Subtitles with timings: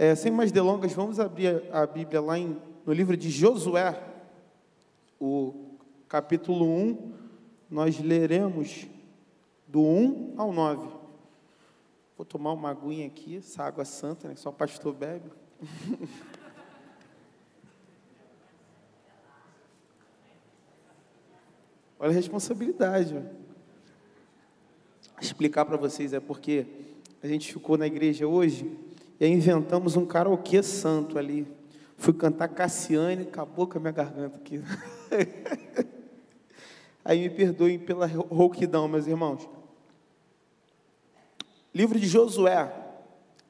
[0.00, 2.56] É, sem mais delongas, vamos abrir a Bíblia lá em,
[2.86, 4.00] no livro de Josué,
[5.18, 5.74] o
[6.08, 7.14] capítulo 1.
[7.68, 8.86] Nós leremos
[9.66, 10.86] do 1 ao 9.
[12.16, 15.32] Vou tomar uma aguinha aqui, essa água santa, né, só pastor bebe.
[21.98, 23.20] Olha a responsabilidade.
[25.20, 26.64] Explicar para vocês é porque
[27.20, 28.86] a gente ficou na igreja hoje
[29.20, 31.46] e aí inventamos um karaokê santo ali.
[31.96, 34.62] Fui cantar Cassiane, acabou com a minha garganta aqui.
[37.04, 39.48] aí me perdoem pela rouquidão, meus irmãos.
[41.74, 42.72] Livro de Josué,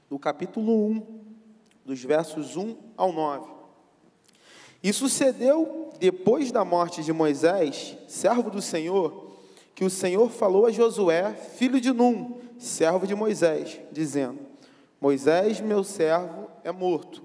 [0.09, 1.06] do capítulo 1,
[1.84, 3.50] dos versos 1 ao 9.
[4.82, 9.37] E sucedeu, depois da morte de Moisés, servo do Senhor,
[9.74, 14.48] que o Senhor falou a Josué, filho de Num, servo de Moisés, dizendo:
[15.01, 17.23] Moisés, meu servo, é morto.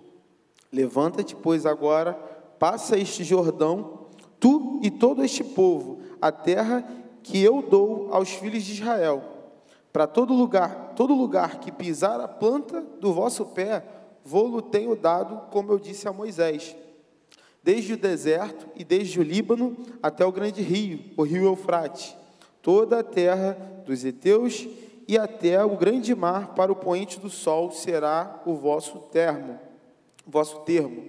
[0.71, 2.13] Levanta-te, pois, agora,
[2.59, 4.07] passa este Jordão,
[4.39, 6.87] tu e todo este povo, a terra
[7.21, 9.23] que eu dou aos filhos de Israel.
[9.91, 13.83] Para todo lugar, todo lugar que pisar a planta do vosso pé,
[14.23, 16.75] vou-lo tenho dado, como eu disse a Moisés
[17.63, 22.15] desde o deserto e desde o Líbano até o grande rio, o rio Eufrate,
[22.61, 24.67] toda a terra dos heteus
[25.07, 29.59] e até o grande mar para o poente do sol será o vosso termo,
[30.25, 31.05] vosso termo.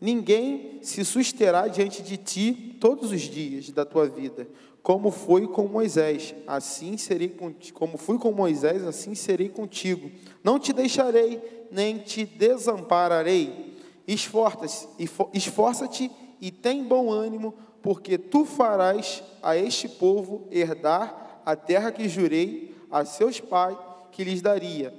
[0.00, 4.46] Ninguém se susterá diante de ti todos os dias da tua vida,
[4.82, 7.34] como foi com Moisés, assim serei
[7.72, 10.10] como fui com Moisés, assim serei contigo.
[10.44, 13.74] Não te deixarei, nem te desampararei.
[14.06, 16.10] Esforça-te
[16.40, 22.75] e tem bom ânimo, porque tu farás a este povo herdar a terra que jurei
[23.00, 23.76] a seus pais
[24.10, 24.94] que lhes daria.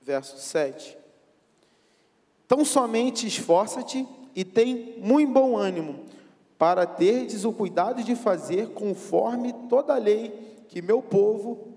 [0.00, 0.96] Verso 7.
[2.46, 6.06] Tão somente esforça-te e tem muito bom ânimo,
[6.56, 11.74] para terdes o cuidado de fazer conforme toda a lei que meu povo,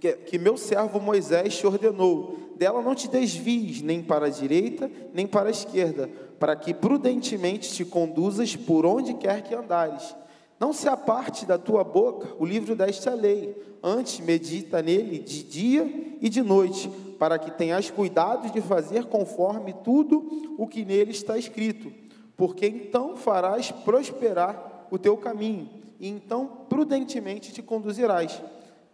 [0.00, 4.90] que, que meu servo Moisés te ordenou dela não te desvies nem para a direita,
[5.14, 6.10] nem para a esquerda,
[6.40, 10.14] para que prudentemente te conduzas por onde quer que andares.
[10.58, 16.16] Não se aparte da tua boca o livro desta lei, antes medita nele de dia
[16.20, 21.38] e de noite, para que tenhas cuidado de fazer conforme tudo o que nele está
[21.38, 21.92] escrito,
[22.36, 25.68] porque então farás prosperar o teu caminho,
[26.00, 28.40] e então prudentemente te conduzirás.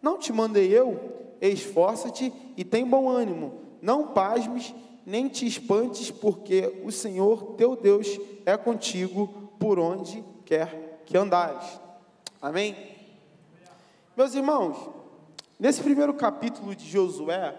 [0.03, 1.15] Não te mandei eu?
[1.41, 4.75] esforça-te e tem bom ânimo, não pasmes,
[5.05, 11.81] nem te espantes, porque o Senhor teu Deus é contigo por onde quer que andares.
[12.41, 12.77] Amém?
[14.17, 14.91] Meus irmãos,
[15.59, 17.55] nesse primeiro capítulo de Josué,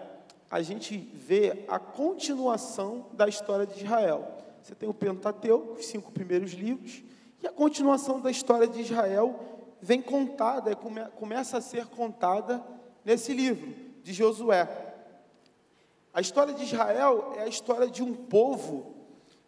[0.50, 4.36] a gente vê a continuação da história de Israel.
[4.62, 7.02] Você tem o Pentateuco, os cinco primeiros livros,
[7.42, 9.38] e a continuação da história de Israel
[9.80, 12.64] vem contada, começa a ser contada
[13.04, 14.68] nesse livro de Josué.
[16.12, 18.94] A história de Israel é a história de um povo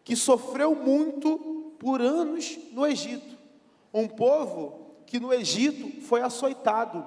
[0.05, 3.38] que sofreu muito por anos no Egito.
[3.93, 7.05] Um povo que no Egito foi açoitado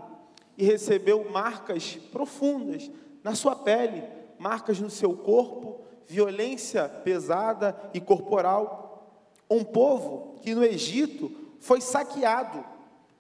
[0.58, 2.90] e recebeu marcas profundas
[3.24, 4.04] na sua pele,
[4.40, 9.08] marcas no seu corpo, violência pesada e corporal.
[9.50, 12.66] Um povo que no Egito foi saqueado,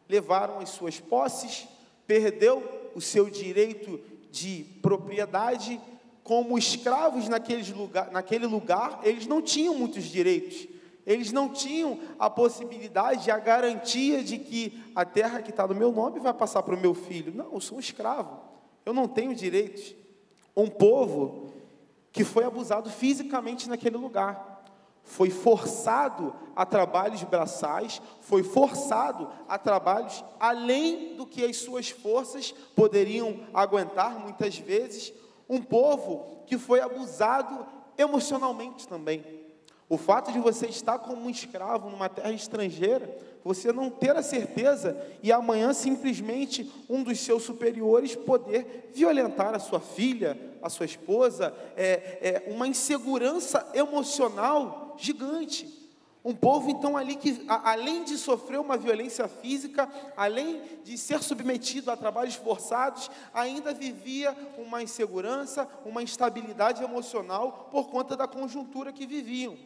[0.09, 1.67] levaram as suas posses,
[2.07, 2.63] perdeu
[2.95, 3.99] o seu direito
[4.31, 5.79] de propriedade,
[6.23, 10.67] como escravos naquele lugar, naquele lugar, eles não tinham muitos direitos.
[11.05, 15.91] Eles não tinham a possibilidade, a garantia de que a terra que está no meu
[15.91, 17.33] nome vai passar para o meu filho.
[17.33, 18.39] Não, eu sou um escravo.
[18.85, 19.95] Eu não tenho direitos.
[20.55, 21.51] Um povo
[22.11, 24.51] que foi abusado fisicamente naquele lugar
[25.03, 32.51] foi forçado a trabalhos braçais, foi forçado a trabalhos além do que as suas forças
[32.75, 35.13] poderiam aguentar, muitas vezes,
[35.49, 37.65] um povo que foi abusado
[37.97, 39.40] emocionalmente também.
[39.91, 44.23] O fato de você estar como um escravo numa terra estrangeira, você não ter a
[44.23, 50.85] certeza e amanhã simplesmente um dos seus superiores poder violentar a sua filha, a sua
[50.85, 55.67] esposa, é, é uma insegurança emocional gigante.
[56.23, 61.91] Um povo, então, ali que, além de sofrer uma violência física, além de ser submetido
[61.91, 69.05] a trabalhos forçados, ainda vivia uma insegurança, uma instabilidade emocional por conta da conjuntura que
[69.05, 69.57] viviam.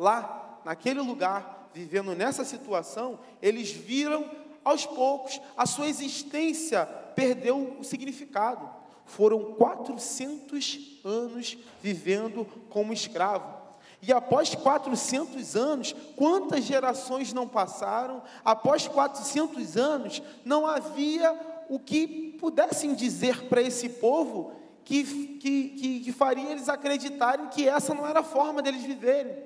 [0.00, 4.24] Lá, naquele lugar, vivendo nessa situação, eles viram
[4.64, 13.58] aos poucos a sua existência perdeu o significado foram 400 anos vivendo como escravo.
[14.00, 18.22] E após 400 anos, quantas gerações não passaram?
[18.42, 21.38] Após 400 anos, não havia
[21.68, 24.52] o que pudessem dizer para esse povo
[24.84, 25.04] que,
[25.38, 29.36] que, que, que, faria eles acreditarem que essa não era a forma deles viverem,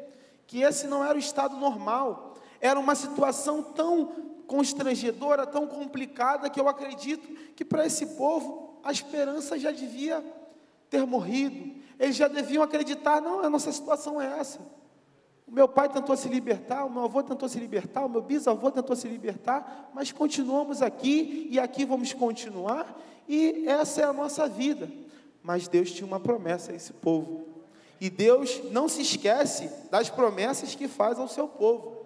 [0.47, 2.35] que esse não era o estado normal.
[2.61, 8.93] Era uma situação tão constrangedora, tão complicada, que eu acredito que para esse povo a
[8.93, 10.25] esperança já devia
[10.91, 14.61] ter morrido, eles já deviam acreditar: não, a nossa situação é essa.
[15.47, 18.71] O meu pai tentou se libertar, o meu avô tentou se libertar, o meu bisavô
[18.71, 22.99] tentou se libertar, mas continuamos aqui e aqui vamos continuar,
[23.29, 24.91] e essa é a nossa vida.
[25.43, 27.54] Mas Deus tinha uma promessa a esse povo.
[28.05, 32.05] E Deus não se esquece das promessas que faz ao seu povo.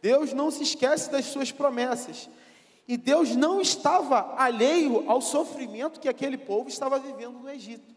[0.00, 2.30] Deus não se esquece das suas promessas.
[2.86, 7.92] E Deus não estava alheio ao sofrimento que aquele povo estava vivendo no Egito.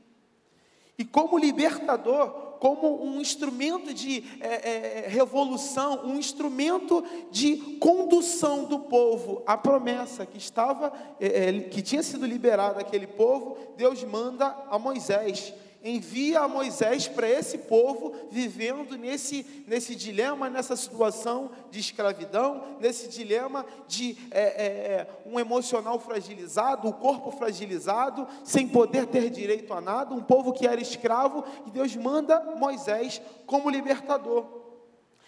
[0.98, 8.80] E como libertador, como um instrumento de é, é, revolução, um instrumento de condução do
[8.80, 14.48] povo à promessa que estava, é, é que tinha sido liberada aquele povo, Deus manda
[14.68, 15.54] a Moisés
[15.86, 23.08] envia a Moisés para esse povo vivendo nesse, nesse dilema, nessa situação de escravidão, nesse
[23.08, 29.72] dilema de é, é, é, um emocional fragilizado, o corpo fragilizado, sem poder ter direito
[29.76, 34.66] a nada, um povo que era escravo, e Deus manda Moisés como libertador.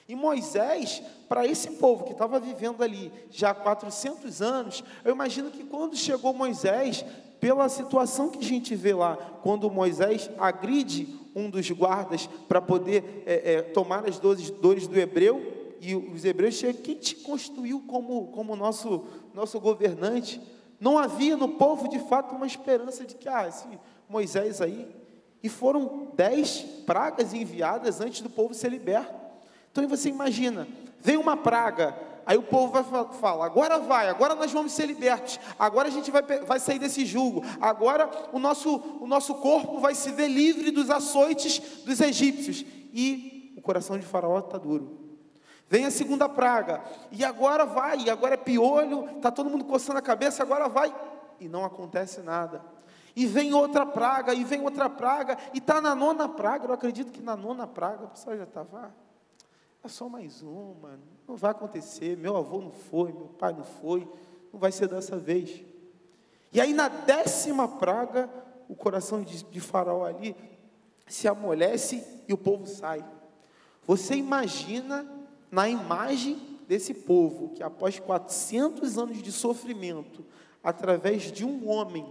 [0.08, 5.52] E Moisés, para esse povo que estava vivendo ali já há 400 anos, eu imagino
[5.52, 7.04] que quando chegou Moisés,
[7.40, 13.24] pela situação que a gente vê lá, quando Moisés agride um dos guardas para poder
[13.26, 18.28] é, é, tomar as dores do hebreu, e os hebreus chegam, quem te constituiu como,
[18.28, 20.42] como nosso, nosso governante?
[20.80, 23.68] Não havia no povo de fato uma esperança de que, ah, esse
[24.10, 24.88] Moisés aí,
[25.42, 29.14] e foram dez pragas enviadas antes do povo ser liberto.
[29.72, 30.68] Então você imagina,
[31.00, 31.96] vem uma praga,
[32.28, 36.12] Aí o povo vai falar: agora vai, agora nós vamos ser libertos, agora a gente
[36.12, 40.70] vai, vai sair desse julgo, agora o nosso, o nosso corpo vai se ver livre
[40.70, 42.66] dos açoites dos egípcios.
[42.94, 45.08] E o coração de Faraó está duro.
[45.70, 50.02] Vem a segunda praga, e agora vai, agora é piolho, está todo mundo coçando a
[50.02, 50.94] cabeça, agora vai,
[51.40, 52.62] e não acontece nada.
[53.16, 57.12] E vem outra praga, e vem outra praga, e está na nona praga, eu acredito
[57.12, 58.94] que na nona praga o pessoal já estava,
[59.84, 62.18] é só mais uma, não vai acontecer.
[62.18, 64.08] Meu avô não foi, meu pai não foi,
[64.52, 65.64] não vai ser dessa vez.
[66.52, 68.30] E aí, na décima praga,
[68.68, 70.36] o coração de, de Faraó ali
[71.08, 73.06] se amolece e o povo sai.
[73.86, 75.10] Você imagina
[75.50, 80.26] na imagem desse povo que, após 400 anos de sofrimento,
[80.62, 82.06] através de um homem,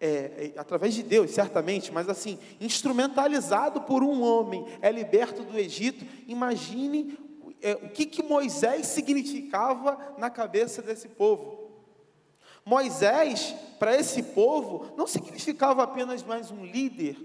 [0.00, 5.58] é, é, através de Deus, certamente, mas assim, instrumentalizado por um homem, é liberto do
[5.58, 6.06] Egito.
[6.26, 7.18] Imagine
[7.60, 11.60] é, o que, que Moisés significava na cabeça desse povo.
[12.64, 17.18] Moisés, para esse povo, não significava apenas mais um líder.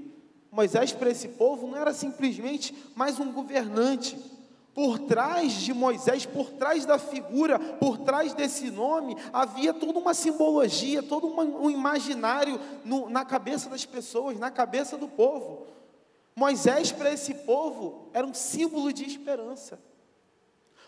[0.51, 4.17] Moisés, para esse povo, não era simplesmente mais um governante.
[4.75, 10.13] Por trás de Moisés, por trás da figura, por trás desse nome, havia toda uma
[10.13, 15.65] simbologia, todo um imaginário no, na cabeça das pessoas, na cabeça do povo.
[16.35, 19.79] Moisés, para esse povo, era um símbolo de esperança.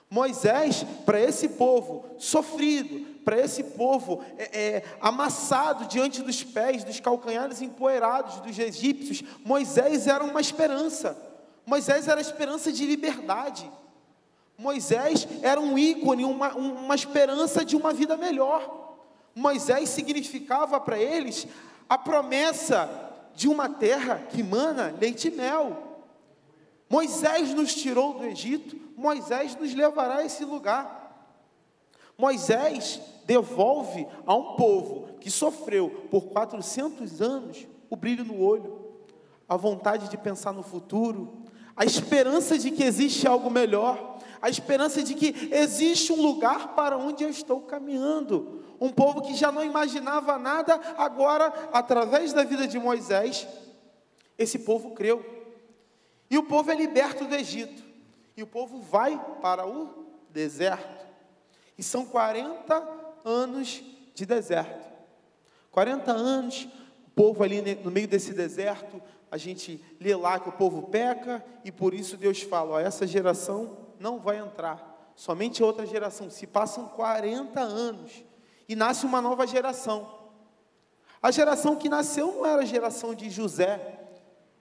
[0.09, 6.99] Moisés, para esse povo sofrido, para esse povo é, é, amassado diante dos pés, dos
[6.99, 11.26] calcanhares empoeirados dos egípcios, Moisés era uma esperança.
[11.67, 13.69] Moisés era a esperança de liberdade.
[14.57, 18.95] Moisés era um ícone, uma, uma esperança de uma vida melhor.
[19.35, 21.45] Moisés significava para eles
[21.89, 22.89] a promessa
[23.35, 26.05] de uma terra que mana leite e mel.
[26.89, 30.97] Moisés nos tirou do Egito, Moisés nos levará a esse lugar.
[32.17, 38.87] Moisés devolve a um povo que sofreu por 400 anos o brilho no olho,
[39.49, 41.45] a vontade de pensar no futuro,
[41.77, 46.97] a esperança de que existe algo melhor, a esperança de que existe um lugar para
[46.97, 48.63] onde eu estou caminhando.
[48.81, 53.47] Um povo que já não imaginava nada, agora, através da vida de Moisés,
[54.37, 55.23] esse povo creu.
[56.29, 57.83] E o povo é liberto do Egito.
[58.35, 61.05] E o povo vai para o deserto.
[61.77, 62.87] E são 40
[63.23, 63.81] anos
[64.13, 64.87] de deserto.
[65.71, 66.67] 40 anos,
[67.07, 71.43] o povo ali no meio desse deserto, a gente lê lá que o povo peca,
[71.63, 76.29] e por isso Deus fala: ó, essa geração não vai entrar, somente outra geração.
[76.29, 78.23] Se passam 40 anos
[78.67, 80.15] e nasce uma nova geração.
[81.21, 83.99] A geração que nasceu não era a geração de José,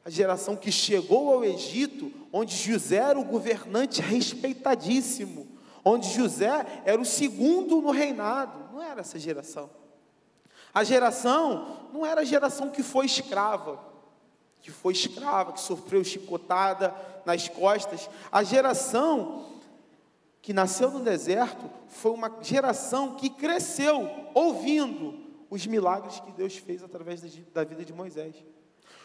[0.04, 5.46] a geração que chegou ao Egito, onde José era o governante respeitadíssimo,
[5.84, 8.72] onde José era o segundo no reinado.
[8.72, 9.68] Não era essa geração.
[10.72, 13.80] A geração não era a geração que foi escrava,
[14.66, 16.92] que foi escrava, que sofreu chicotada
[17.24, 18.10] nas costas.
[18.32, 19.44] A geração
[20.42, 25.14] que nasceu no deserto foi uma geração que cresceu ouvindo
[25.48, 27.22] os milagres que Deus fez através
[27.54, 28.34] da vida de Moisés.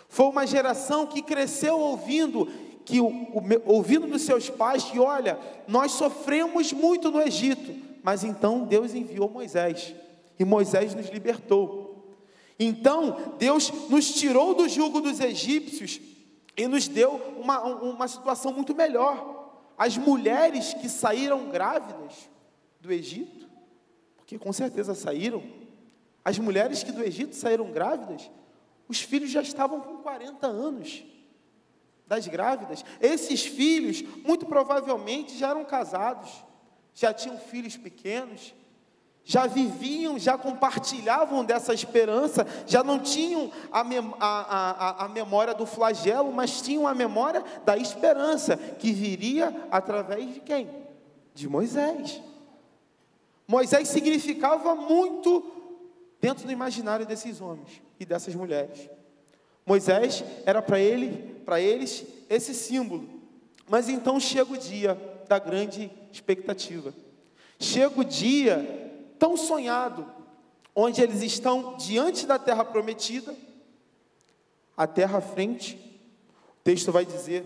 [0.09, 2.47] Foi uma geração que cresceu ouvindo
[2.83, 2.99] que
[3.63, 5.37] ouvindo dos seus pais que olha,
[5.67, 9.93] nós sofremos muito no Egito, mas então Deus enviou Moisés
[10.39, 11.90] e Moisés nos libertou.
[12.63, 15.99] Então Deus nos tirou do jugo dos egípcios
[16.55, 19.63] e nos deu uma, uma situação muito melhor.
[19.75, 22.29] As mulheres que saíram grávidas
[22.79, 23.49] do Egito,
[24.15, 25.43] porque com certeza saíram,
[26.23, 28.29] as mulheres que do Egito saíram grávidas,
[28.87, 31.03] os filhos já estavam com 40 anos
[32.05, 32.85] das grávidas.
[32.99, 36.29] Esses filhos, muito provavelmente, já eram casados,
[36.93, 38.53] já tinham filhos pequenos,
[39.23, 45.53] já viviam, já compartilhavam dessa esperança, já não tinham a, mem a, a, a, memória
[45.53, 50.69] do flagelo, mas tinham a memória da esperança, que viria através de quem?
[51.33, 52.21] De Moisés.
[53.47, 55.43] Moisés significava muito
[56.19, 58.89] dentro do imaginário desses homens e dessas mulheres.
[59.65, 63.07] Moisés era para ele, para eles esse símbolo.
[63.69, 64.97] Mas então chega o dia
[65.27, 66.93] da grande expectativa.
[67.59, 68.80] Chega o dia
[69.21, 70.11] tão sonhado,
[70.75, 73.37] onde eles estão diante da terra prometida,
[74.75, 75.75] a terra à frente.
[76.59, 77.45] O texto vai dizer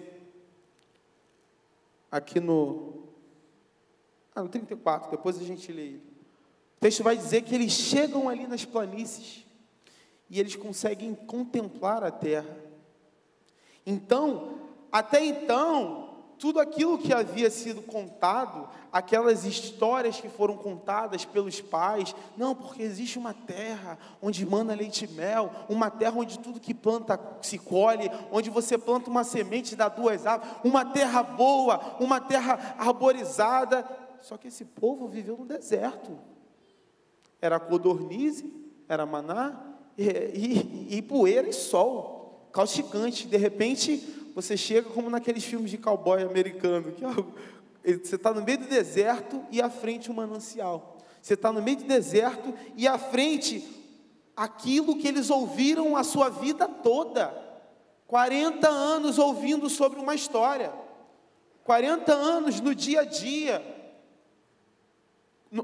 [2.10, 3.04] aqui no
[4.34, 6.04] ah, no 34, depois a gente lê ele.
[6.78, 9.46] O texto vai dizer que eles chegam ali nas planícies
[10.30, 12.58] e eles conseguem contemplar a terra.
[13.86, 21.62] Então, até então, tudo aquilo que havia sido contado, aquelas histórias que foram contadas pelos
[21.62, 26.60] pais, não, porque existe uma terra onde mana leite e mel, uma terra onde tudo
[26.60, 31.98] que planta se colhe, onde você planta uma semente dá duas árvores, uma terra boa,
[32.00, 33.86] uma terra arborizada.
[34.22, 36.18] Só que esse povo viveu no deserto.
[37.42, 38.52] Era codornize,
[38.88, 39.62] era maná,
[39.98, 43.28] e, e, e poeira e sol, causticante.
[43.28, 48.44] De repente, você chega como naqueles filmes de cowboy americano, que é você está no
[48.44, 50.98] meio do deserto e à frente um manancial.
[51.22, 53.66] Você está no meio do deserto e à frente
[54.36, 57.34] aquilo que eles ouviram a sua vida toda.
[58.08, 60.74] 40 anos ouvindo sobre uma história.
[61.64, 63.64] 40 anos no dia a dia.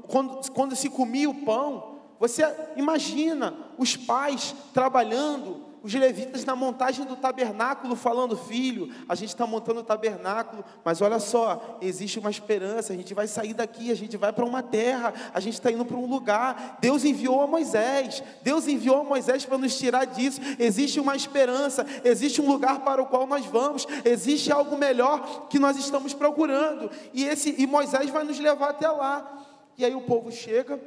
[0.06, 2.42] Quando, quando se comia o pão, você
[2.76, 9.46] imagina os pais trabalhando, os levitas na montagem do tabernáculo, falando: Filho, a gente está
[9.46, 12.92] montando o tabernáculo, mas olha só, existe uma esperança.
[12.92, 15.84] A gente vai sair daqui, a gente vai para uma terra, a gente está indo
[15.84, 16.78] para um lugar.
[16.80, 20.40] Deus enviou a Moisés, Deus enviou a Moisés para nos tirar disso.
[20.58, 25.58] Existe uma esperança, existe um lugar para o qual nós vamos, existe algo melhor que
[25.58, 29.40] nós estamos procurando, e, esse, e Moisés vai nos levar até lá.
[29.76, 30.80] E aí o povo chega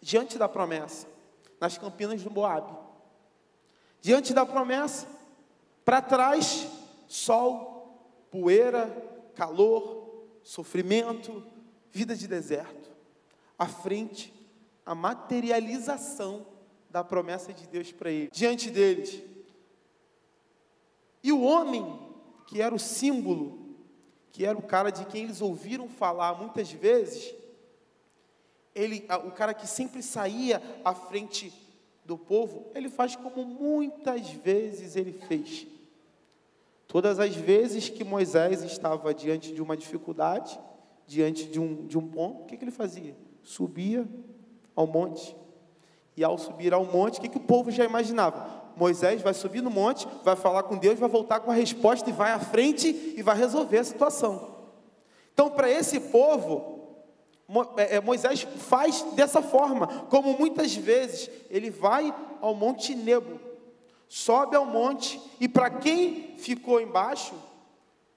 [0.00, 1.06] diante da promessa,
[1.60, 2.87] nas campinas do Moabe.
[4.00, 5.06] Diante da promessa,
[5.84, 6.68] para trás,
[7.06, 8.86] sol, poeira,
[9.34, 11.42] calor, sofrimento,
[11.90, 12.90] vida de deserto.
[13.58, 14.32] À frente,
[14.84, 16.46] a materialização
[16.90, 18.30] da promessa de Deus para ele.
[18.32, 19.22] Diante deles.
[21.22, 21.98] E o homem,
[22.46, 23.76] que era o símbolo,
[24.32, 27.34] que era o cara de quem eles ouviram falar muitas vezes,
[28.74, 31.52] ele, o cara que sempre saía à frente
[32.08, 35.66] do povo, ele faz como muitas vezes ele fez.
[36.86, 40.58] Todas as vezes que Moisés estava diante de uma dificuldade,
[41.06, 43.14] diante de um, de um ponto, o que, que ele fazia?
[43.42, 44.08] Subia
[44.74, 45.36] ao monte.
[46.16, 48.58] E ao subir ao monte, o que, que o povo já imaginava?
[48.74, 52.12] Moisés vai subir no monte, vai falar com Deus, vai voltar com a resposta e
[52.12, 52.88] vai à frente
[53.18, 54.56] e vai resolver a situação.
[55.34, 56.77] Então, para esse povo,
[58.04, 63.40] Moisés faz dessa forma, como muitas vezes ele vai ao Monte Nebo,
[64.06, 67.34] sobe ao monte, e para quem ficou embaixo,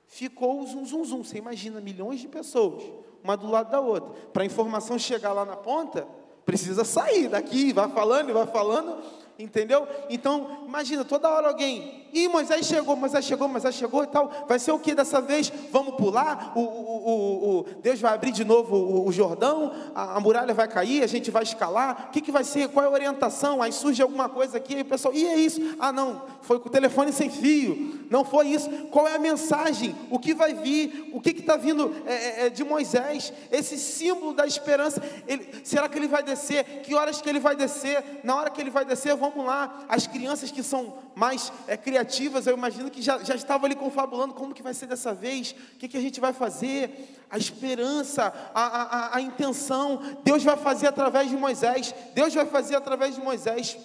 [0.06, 1.24] ficou o zum, zum, zum.
[1.24, 2.84] Você imagina milhões de pessoas,
[3.24, 4.14] uma do lado da outra.
[4.32, 6.08] Para a informação chegar lá na ponta,
[6.46, 9.02] precisa sair daqui, vai falando e vai falando,
[9.38, 9.88] entendeu?
[10.10, 14.46] Então, imagina, toda hora alguém E Moisés chegou, Moisés chegou, Moisés chegou e tal.
[14.48, 15.52] Vai ser o que dessa vez?
[15.72, 16.52] Vamos pular?
[16.56, 19.72] O, o, o, o Deus vai abrir de novo o, Jordão?
[19.96, 21.04] A, a, muralha vai cair?
[21.04, 22.08] A gente vai escalar?
[22.08, 22.70] O que, que vai ser?
[22.70, 23.62] Qual é a orientação?
[23.62, 25.62] Aí surge alguma coisa aqui, aí o pessoal, e é isso?
[25.80, 28.02] Ah, não, foi com o telefone sem fio.
[28.10, 28.70] Não foi isso.
[28.92, 29.96] Qual é a mensagem?
[30.10, 31.10] O que vai vir?
[31.14, 33.32] O que está vindo é, é, é, de Moisés?
[33.50, 35.02] Esse símbolo da esperança.
[35.28, 36.82] Ele, será que ele vai descer?
[36.82, 38.04] Que horas que ele vai descer?
[38.24, 39.86] Na hora que ele vai descer, vamos lá.
[39.88, 42.01] As crianças que são mais é, criativas,
[42.48, 45.78] eu imagino que já, já estavam ali confabulando como que vai ser dessa vez, o
[45.78, 50.88] que, que a gente vai fazer, a esperança, a, a, a intenção, Deus vai fazer
[50.88, 53.78] através de Moisés, Deus vai fazer através de Moisés,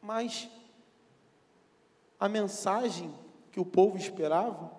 [0.00, 0.48] mas
[2.18, 3.14] a mensagem
[3.52, 4.72] que o povo esperava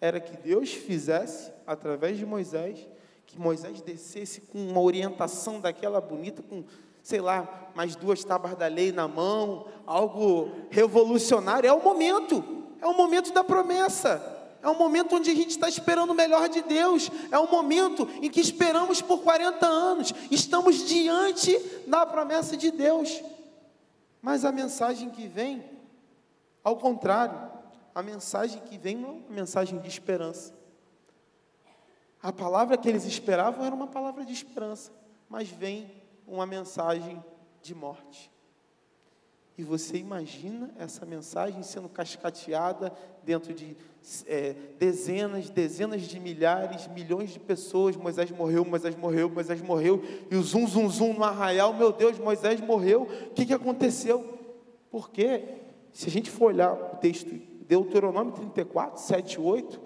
[0.00, 2.86] era que Deus fizesse através de Moisés,
[3.26, 6.64] que Moisés descesse com uma orientação daquela bonita, com
[7.06, 11.68] sei lá, mais duas tábuas da lei na mão, algo revolucionário.
[11.68, 12.42] É o momento,
[12.80, 14.20] é o momento da promessa.
[14.60, 17.08] É um momento onde a gente está esperando o melhor de Deus.
[17.30, 20.12] É um momento em que esperamos por 40 anos.
[20.32, 23.22] Estamos diante da promessa de Deus.
[24.20, 25.64] Mas a mensagem que vem,
[26.64, 27.40] ao contrário,
[27.94, 30.52] a mensagem que vem não é uma mensagem de esperança.
[32.20, 34.90] A palavra que eles esperavam era uma palavra de esperança,
[35.28, 37.22] mas vem uma mensagem
[37.62, 38.30] de morte.
[39.58, 42.92] E você imagina essa mensagem sendo cascateada
[43.24, 43.74] dentro de
[44.26, 47.96] é, dezenas, dezenas de milhares, milhões de pessoas.
[47.96, 50.02] Moisés morreu, Moisés morreu, Moisés morreu.
[50.30, 53.08] E o zum, zum, zum no arraial, meu Deus, Moisés morreu.
[53.30, 54.38] O que, que aconteceu?
[54.90, 55.42] Porque,
[55.90, 57.30] se a gente for olhar o texto
[57.66, 59.80] Deuteronômio 34, 7 8,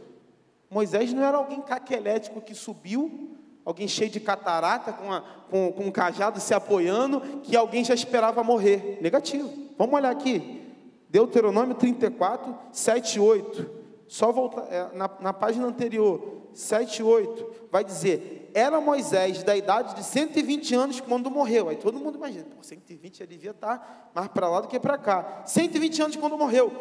[0.68, 3.36] Moisés não era alguém caquelético que subiu
[3.70, 7.94] alguém cheio de catarata, com, a, com, com um cajado se apoiando, que alguém já
[7.94, 8.98] esperava morrer.
[9.00, 9.48] Negativo.
[9.78, 10.60] Vamos olhar aqui.
[11.08, 13.80] Deuteronômio 34, 7 e 8.
[14.08, 19.56] Só voltar é, na, na página anterior, 7 e 8, vai dizer: Era Moisés da
[19.56, 21.68] idade de 120 anos quando morreu.
[21.68, 24.98] Aí todo mundo imagina, pô, 120 ele devia estar mais para lá do que para
[24.98, 25.42] cá.
[25.46, 26.72] 120 anos quando morreu.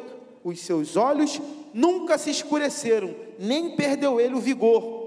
[0.43, 1.39] Os seus olhos
[1.71, 4.98] nunca se escureceram, nem perdeu ele o vigor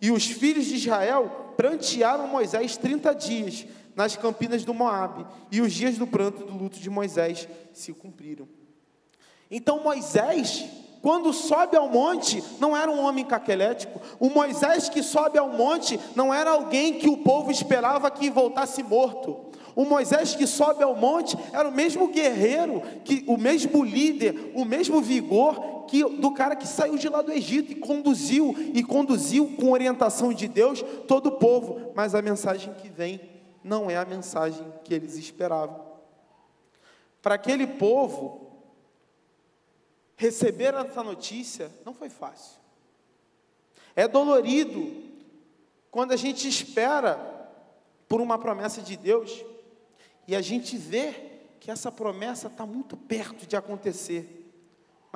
[0.00, 5.72] e os filhos de Israel prantearam Moisés 30 dias nas campinas do Moabe, e os
[5.72, 8.46] dias do pranto do luto de Moisés se cumpriram.
[9.50, 10.66] Então Moisés,
[11.00, 14.00] quando sobe ao monte, não era um homem caquelético.
[14.20, 18.82] O Moisés que sobe ao monte não era alguém que o povo esperava que voltasse
[18.82, 19.46] morto.
[19.74, 24.64] O Moisés que sobe ao monte era o mesmo guerreiro, que o mesmo líder, o
[24.64, 29.54] mesmo vigor que do cara que saiu de lá do Egito e conduziu e conduziu
[29.56, 33.20] com orientação de Deus todo o povo, mas a mensagem que vem
[33.62, 35.84] não é a mensagem que eles esperavam.
[37.20, 38.46] Para aquele povo
[40.16, 42.58] receber essa notícia não foi fácil.
[43.94, 45.04] É dolorido
[45.90, 47.18] quando a gente espera
[48.08, 49.44] por uma promessa de Deus
[50.28, 51.14] e a gente vê
[51.58, 54.45] que essa promessa está muito perto de acontecer,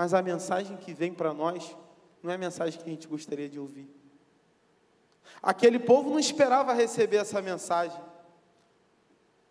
[0.00, 1.76] mas a mensagem que vem para nós
[2.22, 3.86] não é a mensagem que a gente gostaria de ouvir.
[5.42, 8.00] Aquele povo não esperava receber essa mensagem.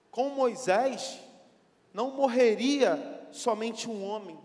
[0.10, 1.20] Com Moisés,
[1.94, 4.40] não morreria somente um homem.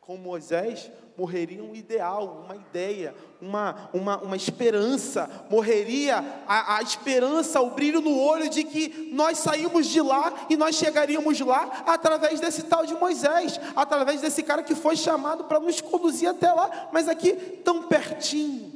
[0.00, 7.60] Com Moisés, morreria um ideal, uma ideia, uma, uma, uma esperança, morreria a, a esperança,
[7.60, 12.38] o brilho no olho de que nós saímos de lá e nós chegaríamos lá através
[12.38, 16.88] desse tal de Moisés, através desse cara que foi chamado para nos conduzir até lá,
[16.92, 17.32] mas aqui
[17.64, 18.72] tão pertinho,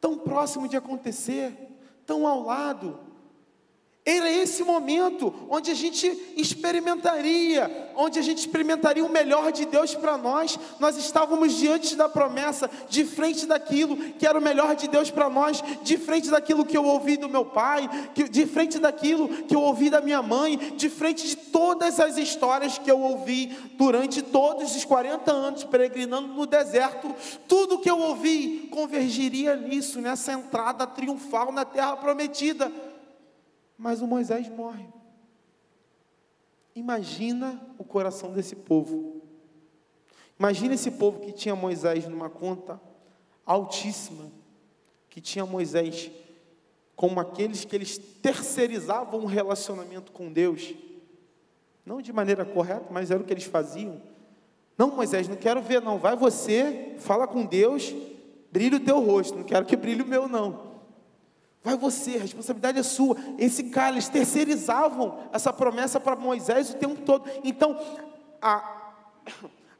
[0.00, 1.54] tão próximo de acontecer,
[2.06, 3.05] tão ao lado.
[4.08, 9.96] Era esse momento onde a gente experimentaria, onde a gente experimentaria o melhor de Deus
[9.96, 10.56] para nós.
[10.78, 15.28] Nós estávamos diante da promessa, de frente daquilo que era o melhor de Deus para
[15.28, 17.90] nós, de frente daquilo que eu ouvi do meu pai,
[18.30, 22.78] de frente daquilo que eu ouvi da minha mãe, de frente de todas as histórias
[22.78, 27.12] que eu ouvi durante todos os 40 anos peregrinando no deserto.
[27.48, 32.70] Tudo que eu ouvi convergiria nisso, nessa entrada triunfal na terra prometida.
[33.76, 34.86] Mas o Moisés morre.
[36.74, 39.22] Imagina o coração desse povo.
[40.38, 42.80] Imagina esse povo que tinha Moisés numa conta
[43.44, 44.30] altíssima,
[45.08, 46.10] que tinha Moisés
[46.94, 50.74] como aqueles que eles terceirizavam um relacionamento com Deus.
[51.84, 54.00] Não de maneira correta, mas era o que eles faziam.
[54.76, 55.98] Não, Moisés, não quero ver, não.
[55.98, 57.94] Vai você, fala com Deus,
[58.50, 59.36] brilha o teu rosto.
[59.36, 60.65] Não quero que brilhe o meu, não.
[61.66, 63.16] Vai você, a responsabilidade é sua.
[63.36, 67.28] Esse cara, eles terceirizavam essa promessa para Moisés o tempo todo.
[67.42, 67.76] Então,
[68.40, 68.92] a,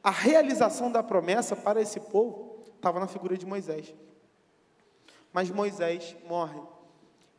[0.02, 3.94] a realização da promessa para esse povo estava na figura de Moisés.
[5.32, 6.60] Mas Moisés morre.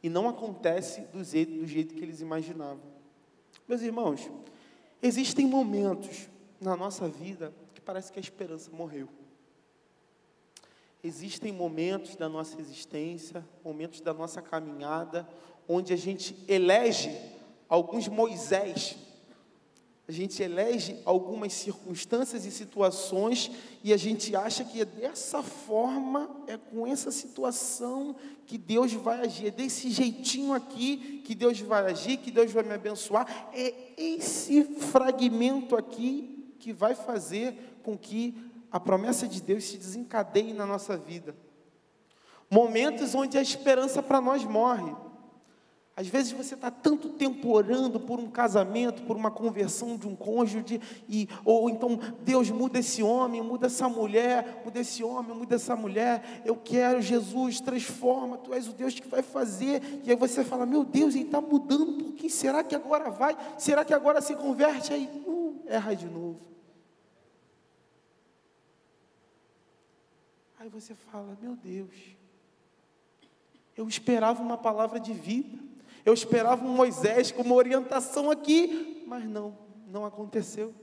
[0.01, 2.79] E não acontece do jeito, do jeito que eles imaginavam.
[3.67, 4.31] Meus irmãos,
[5.01, 6.29] existem momentos
[6.61, 9.09] na nossa vida que parece que a esperança morreu.
[11.07, 15.27] Existem momentos da nossa existência, momentos da nossa caminhada,
[15.67, 17.15] onde a gente elege
[17.69, 18.97] alguns Moisés
[20.09, 23.51] a gente elege algumas circunstâncias e situações
[23.83, 28.15] e a gente acha que é dessa forma, é com essa situação
[28.45, 32.63] que Deus vai agir, é desse jeitinho aqui que Deus vai agir, que Deus vai
[32.63, 33.49] me abençoar.
[33.53, 38.33] É esse fragmento aqui que vai fazer com que
[38.71, 41.35] a promessa de Deus se desencadeie na nossa vida.
[42.49, 44.95] Momentos onde a esperança para nós morre.
[45.97, 50.15] Às vezes você está tanto tempo orando por um casamento, por uma conversão de um
[50.15, 55.55] cônjuge, e, ou então Deus muda esse homem, muda essa mulher, muda esse homem, muda
[55.55, 56.43] essa mulher.
[56.45, 60.01] Eu quero, Jesus, transforma, tu és o Deus que vai fazer.
[60.03, 63.35] E aí você fala: Meu Deus, ele está mudando, por que será que agora vai?
[63.57, 64.93] Será que agora se converte?
[64.93, 66.56] Aí, uh, erra de novo.
[70.67, 71.95] Aí você fala: Meu Deus,
[73.77, 75.57] eu esperava uma palavra de vida.
[76.03, 80.73] Eu esperava um Moisés com uma orientação aqui, mas não, não aconteceu.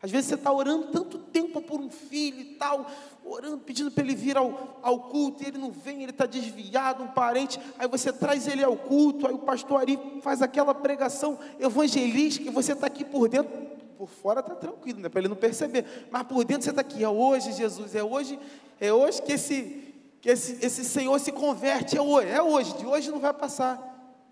[0.00, 2.90] Às vezes você está orando tanto tempo por um filho e tal,
[3.22, 7.02] orando, pedindo para ele vir ao, ao culto, e ele não vem, ele está desviado,
[7.02, 11.38] um parente, aí você traz ele ao culto, aí o pastor Ari faz aquela pregação
[11.58, 15.36] evangelística, e você está aqui por dentro, por fora está tranquilo, né, para ele não
[15.36, 18.38] perceber, mas por dentro você está aqui, é hoje, Jesus, é hoje,
[18.80, 19.86] é hoje que esse
[20.20, 23.80] que esse, esse Senhor se converte, é hoje, é hoje, de hoje não vai passar.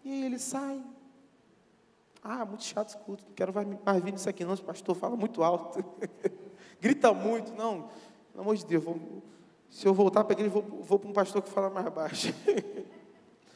[0.05, 0.83] E aí ele sai.
[2.23, 3.53] Ah, muito chato esse culto, não quero
[3.85, 5.85] mais vir nisso aqui não, o pastor fala muito alto,
[6.81, 7.89] grita muito, não,
[8.33, 9.23] pelo amor de Deus, vou,
[9.69, 12.35] se eu voltar para a igreja, vou, vou para um pastor que fala mais baixo.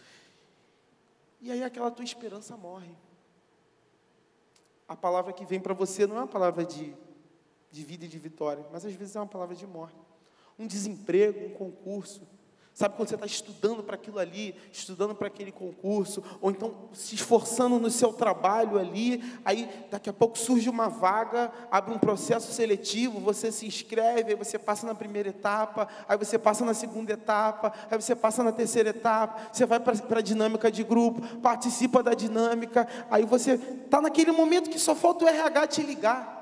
[1.40, 2.94] e aí aquela tua esperança morre.
[4.88, 6.96] A palavra que vem para você não é uma palavra de,
[7.70, 10.08] de vida e de vitória, mas às vezes é uma palavra de morte
[10.58, 12.26] um desemprego, um concurso.
[12.78, 17.16] Sabe quando você está estudando para aquilo ali, estudando para aquele concurso, ou então se
[17.16, 22.52] esforçando no seu trabalho ali, aí daqui a pouco surge uma vaga, abre um processo
[22.52, 27.14] seletivo, você se inscreve, aí você passa na primeira etapa, aí você passa na segunda
[27.14, 32.00] etapa, aí você passa na terceira etapa, você vai para a dinâmica de grupo, participa
[32.00, 36.37] da dinâmica, aí você está naquele momento que só falta o RH te ligar.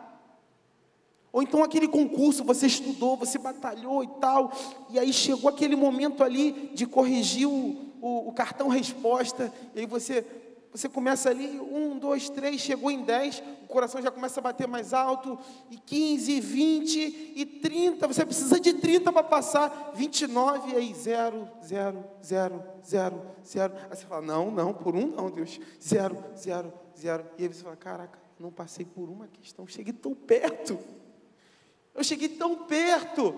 [1.36, 4.50] Ou então aquele concurso, você estudou, você batalhou e tal,
[4.88, 9.86] e aí chegou aquele momento ali de corrigir o, o, o cartão resposta, e aí
[9.86, 10.24] você,
[10.72, 14.66] você começa ali, um, dois, três, chegou em dez, o coração já começa a bater
[14.66, 15.38] mais alto,
[15.70, 20.94] e quinze, vinte, e trinta, você precisa de trinta para passar, vinte e nove, aí
[20.94, 26.16] zero, zero, zero, zero, zero, aí você fala, não, não, por um não, Deus, zero,
[26.34, 30.78] zero, zero, e aí você fala, caraca, não passei por uma questão, cheguei tão perto,
[31.96, 33.34] eu cheguei tão perto.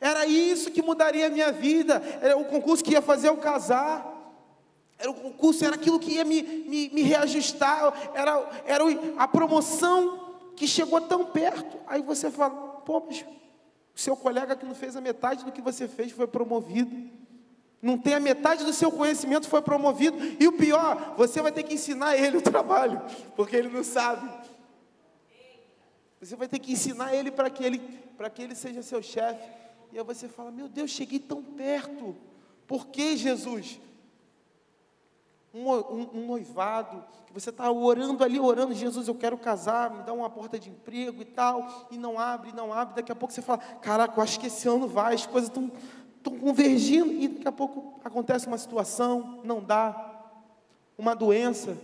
[0.00, 2.02] Era isso que mudaria a minha vida.
[2.20, 4.12] Era o concurso que ia fazer eu casar.
[4.98, 7.92] Era o concurso, era aquilo que ia me, me, me reajustar.
[8.14, 8.84] Era, era
[9.16, 11.78] a promoção que chegou tão perto.
[11.86, 13.24] Aí você fala, pô, mas
[13.94, 17.10] o seu colega que não fez a metade do que você fez foi promovido.
[17.80, 20.16] Não tem a metade do seu conhecimento foi promovido.
[20.40, 23.02] E o pior, você vai ter que ensinar ele o trabalho,
[23.36, 24.26] porque ele não sabe.
[26.24, 27.78] Você vai ter que ensinar ele para que ele,
[28.16, 29.46] para que ele seja seu chefe.
[29.92, 32.16] E aí você fala: Meu Deus, cheguei tão perto.
[32.66, 33.78] Por que Jesus?
[35.52, 40.02] Um, um, um noivado, que você está orando ali, orando, Jesus, eu quero casar, me
[40.02, 43.32] dá uma porta de emprego e tal, e não abre, não abre, daqui a pouco
[43.32, 45.70] você fala, caraca, eu acho que esse ano vai, as coisas estão,
[46.16, 50.24] estão convergindo, e daqui a pouco acontece uma situação, não dá,
[50.98, 51.78] uma doença.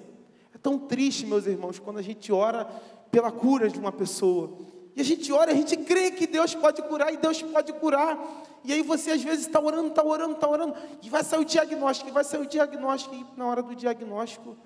[0.53, 2.67] É tão triste, meus irmãos, quando a gente ora
[3.11, 4.57] pela cura de uma pessoa.
[4.95, 8.19] E a gente ora, a gente crê que Deus pode curar e Deus pode curar.
[8.65, 11.45] E aí você às vezes está orando, está orando, está orando, e vai sair o
[11.45, 14.57] diagnóstico, e vai sair o diagnóstico, e na hora do diagnóstico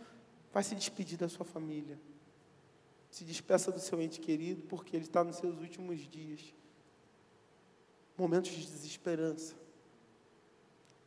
[0.52, 1.98] vai se despedir da sua família.
[3.11, 6.40] Se despeça do seu ente querido, porque ele está nos seus últimos dias.
[8.18, 9.54] Momentos de desesperança.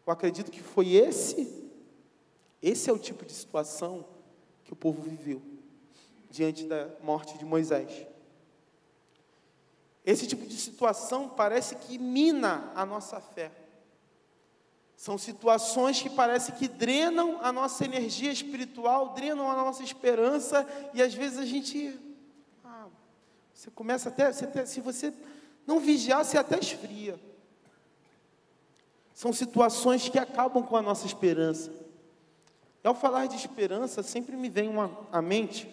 [0.06, 1.70] Eu acredito que foi esse,
[2.62, 4.06] esse é o tipo de situação
[4.64, 5.42] que o povo viveu
[6.38, 8.06] diante da morte de Moisés.
[10.06, 13.52] Esse tipo de situação parece que mina a nossa fé.
[14.96, 21.02] São situações que parece que drenam a nossa energia espiritual, drenam a nossa esperança, e
[21.02, 22.00] às vezes a gente.
[22.64, 22.86] Ah,
[23.52, 25.12] Você começa até, você se você
[25.66, 27.20] não vigiar, você até esfria.
[29.12, 31.72] São situações que acabam com a nossa esperança.
[32.84, 35.68] E ao falar de esperança, sempre me vem uma, à mente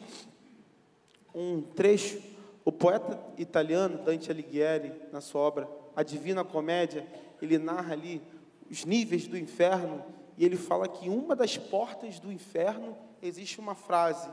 [1.35, 2.21] um trecho.
[2.65, 7.07] O poeta italiano Dante Alighieri, na sua obra A Divina Comédia,
[7.43, 8.23] ele narra ali
[8.71, 10.03] os níveis do inferno
[10.37, 14.29] e ele fala que uma das portas do inferno existe uma frase.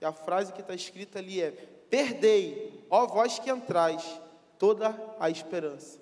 [0.00, 4.20] E a frase que está escrita ali é: Perdei, ó vós que entrais,
[4.58, 5.98] toda a esperança.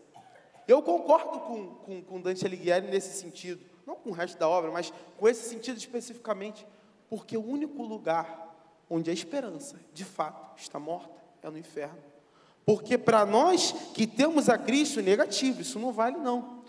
[0.66, 4.70] Eu concordo com, com, com Dante Alighieri nesse sentido, não com o resto da obra,
[4.70, 6.66] mas com esse sentido especificamente,
[7.08, 8.47] porque o único lugar
[8.90, 11.98] onde a esperança, de fato, está morta é no inferno.
[12.64, 16.62] Porque para nós que temos a Cristo, negativo, isso não vale não.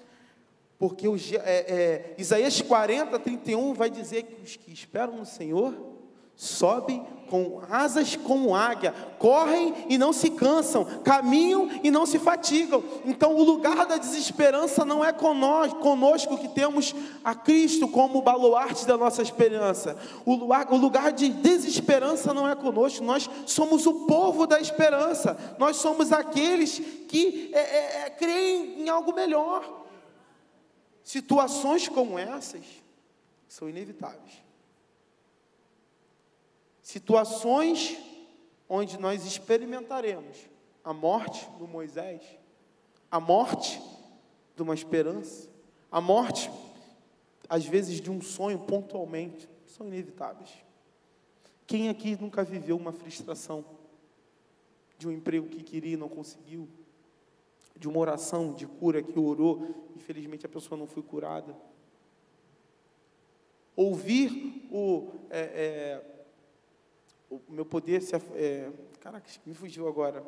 [0.78, 5.99] Porque o, é, é, Isaías 40, 31 vai dizer que os que esperam no Senhor
[6.40, 12.82] sobem com asas como águia, correm e não se cansam, caminham e não se fatigam.
[13.04, 18.88] Então, o lugar da desesperança não é conosco, conosco que temos a Cristo como baluarte
[18.88, 19.98] da nossa esperança.
[20.26, 25.38] O lugar, o lugar de desesperança não é conosco, nós somos o povo da esperança,
[25.60, 29.86] nós somos aqueles que é, é, é creem em algo melhor.
[31.04, 32.64] Situações como essas
[33.50, 34.49] são inevitáveis
[36.90, 38.00] situações
[38.68, 40.50] onde nós experimentaremos
[40.84, 42.24] a morte do Moisés,
[43.12, 43.80] a morte
[44.56, 45.48] de uma esperança,
[45.92, 46.50] a morte,
[47.48, 50.50] às vezes, de um sonho pontualmente, são inevitáveis.
[51.68, 53.64] Quem aqui nunca viveu uma frustração
[54.98, 56.68] de um emprego que queria e não conseguiu?
[57.76, 61.56] De uma oração de cura que orou, infelizmente a pessoa não foi curada?
[63.76, 65.12] Ouvir o.
[65.30, 66.19] É, é,
[67.30, 68.16] o meu poder se.
[68.16, 70.26] É, caraca, me fugiu agora.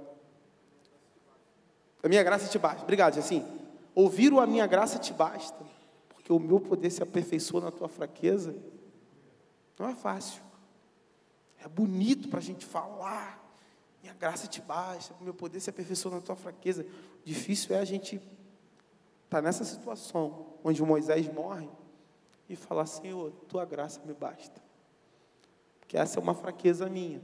[2.04, 2.84] A minha graça te basta.
[2.84, 3.46] Obrigado, assim.
[3.94, 5.66] Ouvir o a minha graça te basta.
[6.10, 8.56] Porque o meu poder se aperfeiçoa na tua fraqueza.
[9.78, 10.42] Não é fácil.
[11.64, 13.40] É bonito para a gente falar.
[14.02, 15.14] Minha graça te basta.
[15.20, 16.86] O meu poder se aperfeiçoa na tua fraqueza.
[17.24, 18.28] Difícil é a gente estar
[19.30, 21.70] tá nessa situação onde Moisés morre
[22.50, 24.71] e falar: Senhor, tua graça me basta
[25.92, 27.22] que essa é uma fraqueza minha.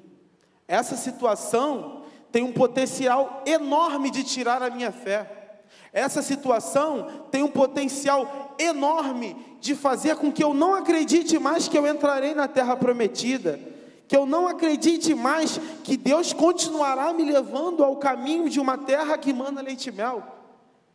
[0.67, 2.03] Essa situação
[2.33, 5.61] tem um potencial enorme de tirar a minha fé.
[5.93, 11.77] Essa situação tem um potencial enorme de fazer com que eu não acredite mais que
[11.77, 13.57] eu entrarei na terra prometida,
[14.05, 19.17] que eu não acredite mais que Deus continuará me levando ao caminho de uma terra
[19.17, 20.21] que manda leite e mel.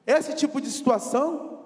[0.07, 1.61] Esse tipo de situação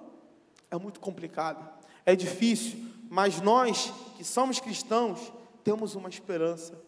[0.71, 1.69] é muito complicado,
[2.05, 5.35] é difícil, mas nós que somos cristãos,
[5.67, 6.81] temos uma esperança.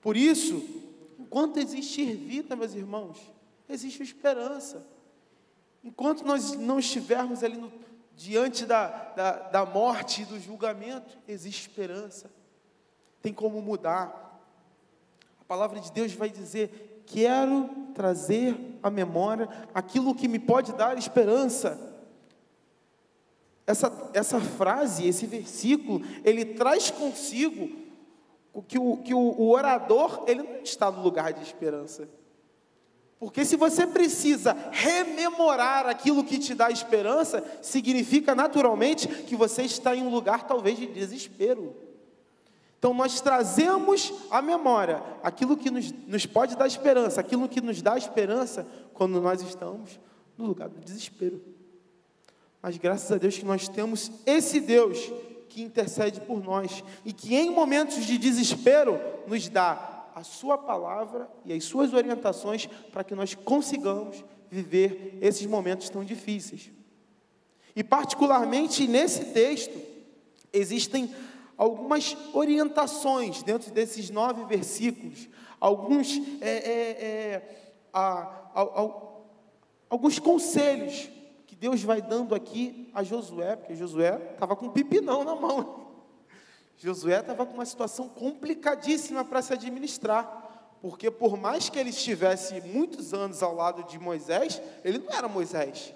[0.00, 0.64] Por isso,
[1.18, 3.18] enquanto existir vida, meus irmãos,
[3.68, 4.86] existe esperança.
[5.82, 7.72] Enquanto nós não estivermos ali no,
[8.14, 8.86] diante da,
[9.16, 12.30] da, da morte e do julgamento, existe esperança.
[13.20, 14.40] Tem como mudar.
[15.40, 20.96] A palavra de Deus vai dizer: quero trazer à memória aquilo que me pode dar
[20.96, 21.85] esperança
[23.66, 27.68] essa, essa frase, esse versículo, ele traz consigo
[28.68, 32.08] que, o, que o, o orador, ele não está no lugar de esperança.
[33.18, 39.96] Porque se você precisa rememorar aquilo que te dá esperança, significa naturalmente que você está
[39.96, 41.74] em um lugar talvez de desespero.
[42.78, 47.80] Então nós trazemos à memória aquilo que nos, nos pode dar esperança, aquilo que nos
[47.80, 49.98] dá esperança quando nós estamos
[50.36, 51.55] no lugar do desespero.
[52.66, 54.98] Mas graças a Deus que nós temos esse Deus
[55.48, 61.30] que intercede por nós e que em momentos de desespero nos dá a sua palavra
[61.44, 66.72] e as suas orientações para que nós consigamos viver esses momentos tão difíceis.
[67.76, 69.80] E particularmente nesse texto
[70.52, 71.14] existem
[71.56, 75.28] algumas orientações dentro desses nove versículos,
[75.60, 78.02] alguns é, é, é, a,
[78.52, 78.90] a, a,
[79.88, 81.14] alguns conselhos
[81.56, 85.86] que Deus vai dando aqui a Josué, porque Josué estava com um pipinão na mão.
[86.76, 92.60] Josué estava com uma situação complicadíssima para se administrar, porque por mais que ele estivesse
[92.60, 95.94] muitos anos ao lado de Moisés, ele não era Moisés.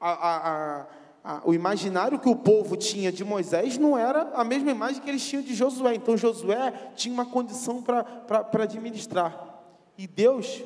[0.00, 0.86] A, a,
[1.22, 5.08] a, o imaginário que o povo tinha de Moisés não era a mesma imagem que
[5.10, 5.94] eles tinham de Josué.
[5.94, 9.62] Então Josué tinha uma condição para administrar.
[9.96, 10.62] E Deus,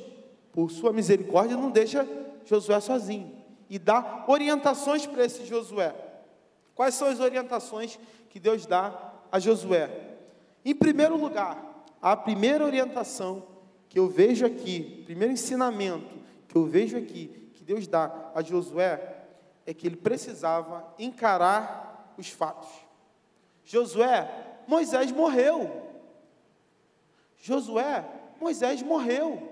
[0.53, 2.07] por sua misericórdia, não deixa
[2.49, 3.37] Josué sozinho
[3.69, 5.95] e dá orientações para esse Josué.
[6.75, 7.99] Quais são as orientações
[8.31, 9.91] que Deus dá a Josué?
[10.65, 13.45] Em primeiro lugar, a primeira orientação
[13.89, 16.17] que eu vejo aqui, primeiro ensinamento
[16.49, 19.17] que eu vejo aqui, que Deus dá a Josué,
[19.67, 22.71] é que ele precisava encarar os fatos.
[23.63, 24.27] Josué,
[24.67, 25.83] Moisés morreu.
[27.37, 28.03] Josué,
[28.41, 29.48] Moisés morreu.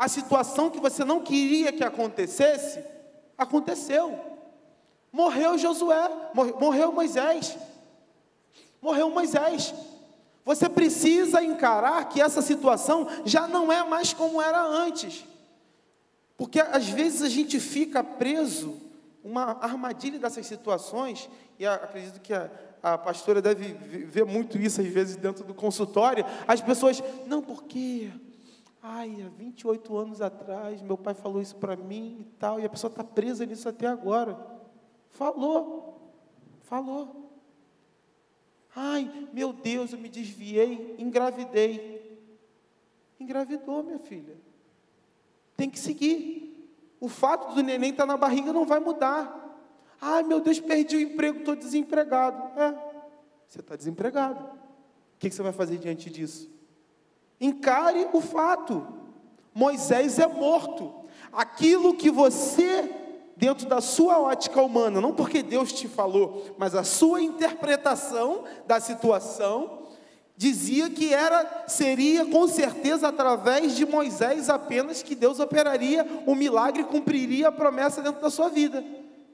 [0.00, 2.82] A situação que você não queria que acontecesse,
[3.36, 4.18] aconteceu.
[5.12, 6.10] Morreu Josué,
[6.58, 7.54] morreu Moisés.
[8.80, 9.74] Morreu Moisés.
[10.42, 15.22] Você precisa encarar que essa situação já não é mais como era antes.
[16.34, 18.80] Porque às vezes a gente fica preso
[19.22, 22.50] uma armadilha dessas situações, e acredito que a,
[22.82, 23.74] a pastora deve
[24.06, 26.24] ver muito isso às vezes dentro do consultório.
[26.48, 28.10] As pessoas, não, porque,
[28.82, 32.68] ai, há 28 anos atrás, meu pai falou isso para mim e tal, e a
[32.68, 34.38] pessoa está presa nisso até agora.
[35.10, 36.12] Falou,
[36.62, 37.30] falou.
[38.74, 42.00] Ai, meu Deus, eu me desviei, engravidei.
[43.18, 44.36] Engravidou, minha filha.
[45.56, 46.48] Tem que seguir.
[47.00, 49.38] O fato do neném estar tá na barriga não vai mudar.
[50.00, 52.58] Ai, meu Deus, perdi o emprego, estou desempregado.
[52.58, 52.72] É,
[53.46, 54.42] você está desempregado.
[54.42, 56.50] O que você vai fazer diante disso?
[57.40, 58.86] Encare o fato.
[59.54, 60.94] Moisés é morto.
[61.32, 62.96] Aquilo que você
[63.36, 68.78] dentro da sua ótica humana, não porque Deus te falou, mas a sua interpretação da
[68.78, 69.78] situação,
[70.36, 76.84] dizia que era seria com certeza através de Moisés apenas que Deus operaria o milagre
[76.84, 78.84] cumpriria a promessa dentro da sua vida.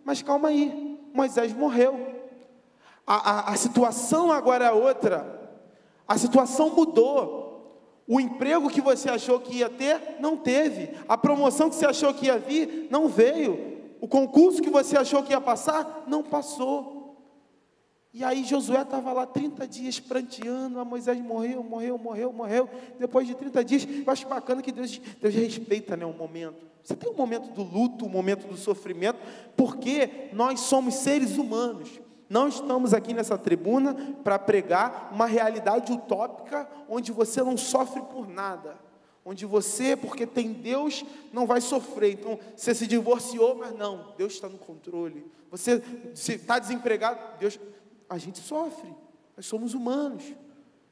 [0.04, 2.14] Mas calma aí, Moisés morreu.
[3.06, 5.50] A, a, a situação agora é outra.
[6.06, 7.45] A situação mudou.
[8.08, 10.90] O emprego que você achou que ia ter, não teve.
[11.08, 13.76] A promoção que você achou que ia vir, não veio.
[14.00, 16.96] O concurso que você achou que ia passar, não passou.
[18.14, 22.70] E aí Josué estava lá 30 dias pranteando, a Moisés morreu, morreu, morreu, morreu.
[22.98, 26.64] Depois de 30 dias, eu acho bacana que Deus, Deus respeita né, um momento.
[26.82, 29.18] Você tem um momento do luto, um momento do sofrimento,
[29.56, 32.00] porque nós somos seres humanos.
[32.28, 38.28] Não estamos aqui nessa tribuna para pregar uma realidade utópica onde você não sofre por
[38.28, 38.86] nada
[39.28, 42.12] onde você, porque tem Deus, não vai sofrer.
[42.12, 45.28] Então, você se divorciou, mas não, Deus está no controle.
[45.50, 45.82] Você
[46.14, 47.58] está desempregado, Deus,
[48.08, 48.88] a gente sofre.
[49.36, 50.22] Nós somos humanos.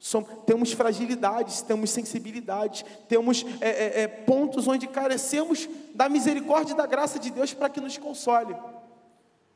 [0.00, 6.76] Somos, temos fragilidades, temos sensibilidades, temos é, é, é, pontos onde carecemos da misericórdia e
[6.76, 8.54] da graça de Deus para que nos console.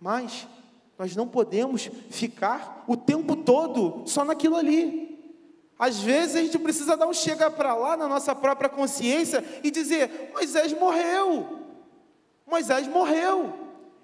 [0.01, 0.47] Mas
[0.99, 5.09] nós não podemos ficar o tempo todo só naquilo ali.
[5.79, 9.71] Às vezes a gente precisa dar um chega para lá na nossa própria consciência e
[9.71, 11.61] dizer: Moisés morreu.
[12.45, 13.55] Moisés morreu.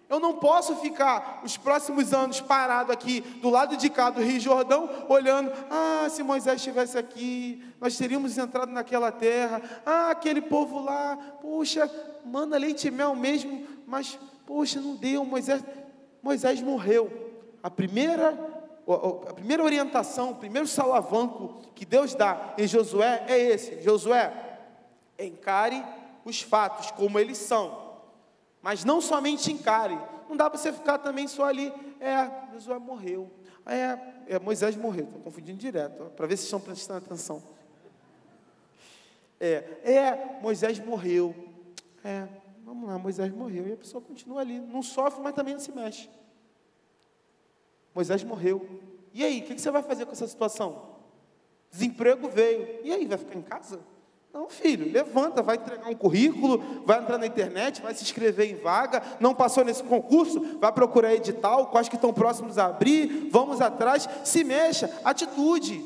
[0.09, 4.39] Eu não posso ficar os próximos anos parado aqui do lado de cá do Rio
[4.39, 9.61] Jordão, olhando: ah, se Moisés estivesse aqui, nós teríamos entrado naquela terra.
[9.85, 11.91] Ah, aquele povo lá, puxa,
[12.25, 15.25] manda leite e mel mesmo, mas, puxa, não deu.
[15.25, 15.61] Moisés,
[16.25, 17.13] Moisés morreu.
[17.63, 18.53] A primeira
[19.29, 24.33] a primeira orientação, o primeiro salavanco que Deus dá em Josué é esse: Josué,
[25.19, 25.85] encare
[26.25, 27.95] os fatos como eles são,
[28.61, 33.31] mas não somente encare, não dá para você ficar também só ali, é, Josué morreu,
[33.65, 33.99] é,
[34.35, 37.43] é Moisés morreu, estou confundindo direto, para ver se estão prestando atenção.
[39.41, 41.35] É, é, Moisés morreu,
[42.03, 42.29] é,
[42.65, 45.71] vamos lá, Moisés morreu, e a pessoa continua ali, não sofre, mas também não se
[45.71, 46.09] mexe.
[47.95, 48.67] Moisés morreu.
[49.13, 50.95] E aí, o que você vai fazer com essa situação?
[51.71, 52.81] Desemprego veio.
[52.83, 53.81] E aí, vai ficar em casa?
[54.33, 58.57] Não, filho, levanta, vai entregar um currículo, vai entrar na internet, vai se inscrever em
[58.57, 63.61] vaga, não passou nesse concurso, vai procurar edital, quais que estão próximos a abrir, vamos
[63.61, 65.85] atrás, se mexa, atitude.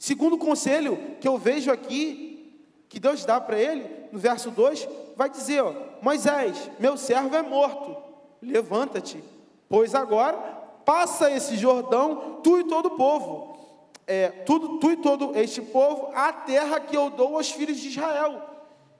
[0.00, 5.30] Segundo conselho que eu vejo aqui, que Deus dá para ele, no verso 2, vai
[5.30, 5.72] dizer, ó,
[6.06, 7.96] Moisés, meu servo é morto,
[8.40, 9.24] levanta-te,
[9.68, 10.36] pois agora
[10.84, 13.58] passa esse Jordão, tu e todo o povo,
[14.06, 17.88] é, tudo, tu e todo este povo, a terra que eu dou aos filhos de
[17.88, 18.40] Israel.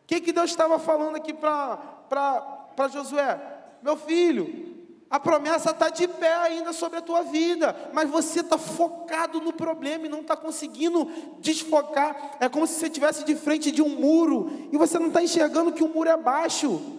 [0.02, 3.40] O que, que Deus estava falando aqui para Josué?
[3.80, 4.74] Meu filho,
[5.08, 9.52] a promessa está de pé ainda sobre a tua vida, mas você está focado no
[9.52, 12.36] problema e não está conseguindo desfocar.
[12.40, 15.70] É como se você estivesse de frente de um muro e você não está enxergando
[15.70, 16.95] que o muro é baixo,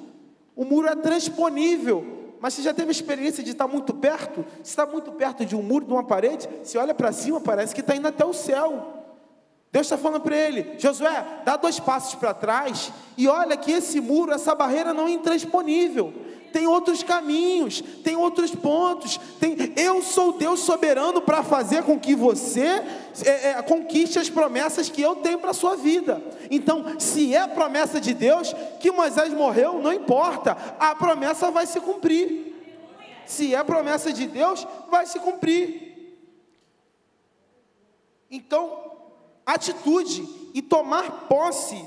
[0.58, 2.36] o muro é transponível.
[2.40, 4.44] Mas você já teve a experiência de estar muito perto?
[4.64, 7.74] Se está muito perto de um muro, de uma parede, se olha para cima, parece
[7.74, 8.94] que está indo até o céu.
[9.72, 14.00] Deus está falando para ele, Josué, dá dois passos para trás e olha que esse
[14.00, 16.14] muro, essa barreira não é intransponível.
[16.52, 19.20] Tem outros caminhos, tem outros pontos.
[19.40, 22.84] Tem, eu sou Deus soberano para fazer com que você
[23.26, 26.22] é, é, conquiste as promessas que eu tenho para a sua vida.
[26.50, 31.80] Então, se é promessa de Deus que Moisés morreu, não importa, a promessa vai se
[31.80, 32.56] cumprir.
[33.26, 35.88] Se é promessa de Deus, vai se cumprir.
[38.32, 38.98] Então,
[39.46, 41.84] atitude e tomar posse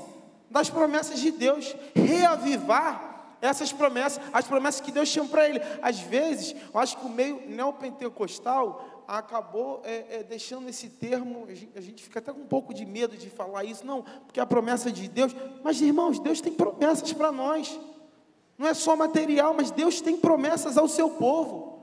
[0.49, 3.10] das promessas de Deus, reavivar
[3.41, 5.59] essas promessas, as promessas que Deus tinha para ele.
[5.81, 11.81] Às vezes, eu acho que o meio neopentecostal acabou é, é, deixando esse termo, a
[11.81, 14.45] gente, fica até com um pouco de medo de falar isso, não, porque é a
[14.45, 17.77] promessa de Deus, mas irmãos, Deus tem promessas para nós,
[18.57, 21.81] não é só material, mas Deus tem promessas ao seu povo.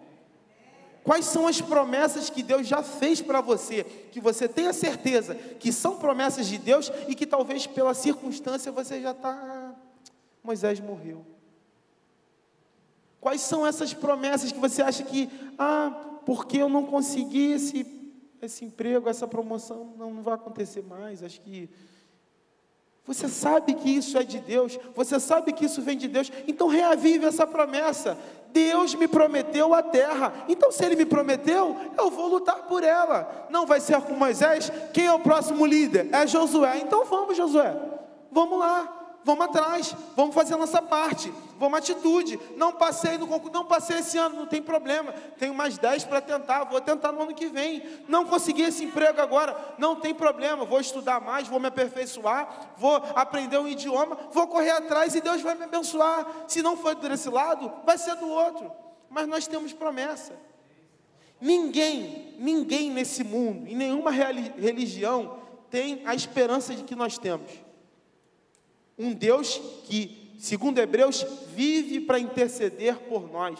[1.04, 5.72] Quais são as promessas que Deus já fez para você, que você tenha certeza que
[5.72, 9.74] são promessas de Deus e que talvez pela circunstância você já está.
[10.42, 11.24] Moisés morreu.
[13.20, 15.90] Quais são essas promessas que você acha que, ah,
[16.24, 17.86] porque eu não consegui esse,
[18.40, 21.22] esse emprego, essa promoção, não, não vai acontecer mais?
[21.22, 21.68] Acho que.
[23.04, 26.68] Você sabe que isso é de Deus, você sabe que isso vem de Deus, então
[26.68, 28.18] reavive essa promessa.
[28.52, 33.46] Deus me prometeu a terra, então se Ele me prometeu, eu vou lutar por ela.
[33.50, 36.08] Não vai ser com Moisés, quem é o próximo líder?
[36.12, 37.74] É Josué, então vamos, Josué,
[38.30, 42.38] vamos lá vamos atrás, vamos fazer a nossa parte, vamos atitude.
[42.56, 45.12] Não passei no concurso, não passei esse ano, não tem problema.
[45.38, 47.82] Tenho mais 10 para tentar, vou tentar no ano que vem.
[48.08, 50.64] Não consegui esse emprego agora, não tem problema.
[50.64, 55.42] Vou estudar mais, vou me aperfeiçoar, vou aprender um idioma, vou correr atrás e Deus
[55.42, 56.26] vai me abençoar.
[56.46, 58.70] Se não for desse lado, vai ser do outro.
[59.10, 60.34] Mas nós temos promessa.
[61.40, 65.38] Ninguém, ninguém nesse mundo, em nenhuma religião,
[65.70, 67.67] tem a esperança de que nós temos
[68.98, 71.24] um Deus que, segundo Hebreus,
[71.54, 73.58] vive para interceder por nós.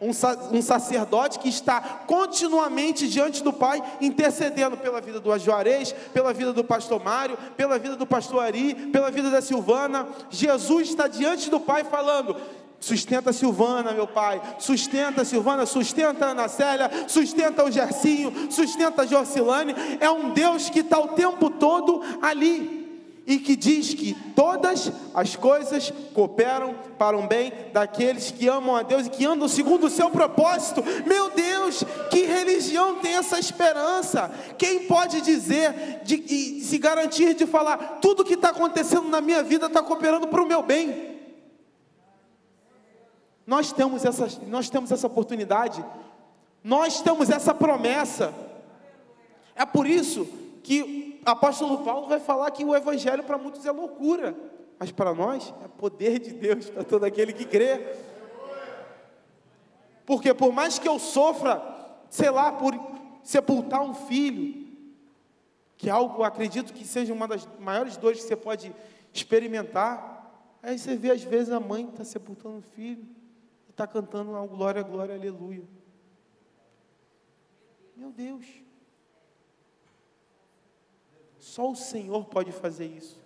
[0.00, 0.10] Um,
[0.56, 6.52] um, sacerdote que está continuamente diante do Pai, intercedendo pela vida do Ajuarez, pela vida
[6.52, 10.08] do pastor Mário, pela vida do pastor Ari, pela vida da Silvana.
[10.28, 12.36] Jesus está diante do Pai falando:
[12.80, 14.42] Sustenta Silvana, meu pai.
[14.58, 19.72] Sustenta Silvana, sustenta Ana Célia, sustenta o Gercinho, sustenta a Jorcilane.
[20.00, 22.81] É um Deus que está o tempo todo ali
[23.26, 28.82] e que diz que todas as coisas cooperam para o bem daqueles que amam a
[28.82, 30.82] Deus e que andam segundo o seu propósito.
[31.06, 34.30] Meu Deus, que religião tem essa esperança?
[34.58, 39.42] Quem pode dizer de, e se garantir de falar tudo que está acontecendo na minha
[39.42, 41.12] vida está cooperando para o meu bem?
[43.46, 45.84] Nós temos essa, nós temos essa oportunidade,
[46.62, 48.32] nós temos essa promessa.
[49.54, 50.26] É por isso
[50.62, 54.36] que apóstolo Paulo vai falar que o evangelho para muitos é loucura,
[54.78, 57.96] mas para nós é poder de Deus para todo aquele que crê.
[60.04, 61.62] Porque por mais que eu sofra,
[62.10, 62.74] sei lá, por
[63.22, 64.62] sepultar um filho,
[65.76, 68.74] que é algo, acredito que seja uma das maiores dores que você pode
[69.12, 70.30] experimentar.
[70.62, 73.04] Aí você vê às vezes a mãe está sepultando o filho
[73.66, 75.64] e está cantando uma glória, glória, aleluia.
[77.96, 78.44] Meu Deus.
[81.42, 83.18] Só o Senhor pode fazer isso.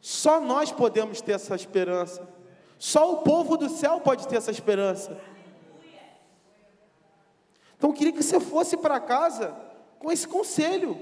[0.00, 2.28] Só nós podemos ter essa esperança.
[2.76, 5.16] Só o povo do céu pode ter essa esperança.
[7.78, 9.54] Então eu queria que você fosse para casa
[10.00, 10.98] com esse conselho.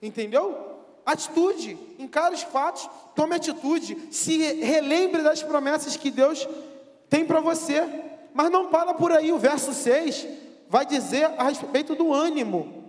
[0.00, 0.84] Entendeu?
[1.04, 6.48] Atitude, encare os fatos, tome atitude, se relembre das promessas que Deus
[7.10, 7.82] tem para você.
[8.32, 10.24] Mas não para por aí, o verso 6
[10.68, 12.85] vai dizer a respeito do ânimo.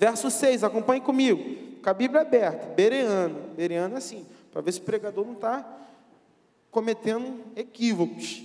[0.00, 1.44] Verso 6, acompanhe comigo.
[1.82, 3.38] Com a Bíblia aberta, Bereano.
[3.54, 5.62] Bereano é assim, para ver se o pregador não está
[6.70, 8.42] cometendo equívocos.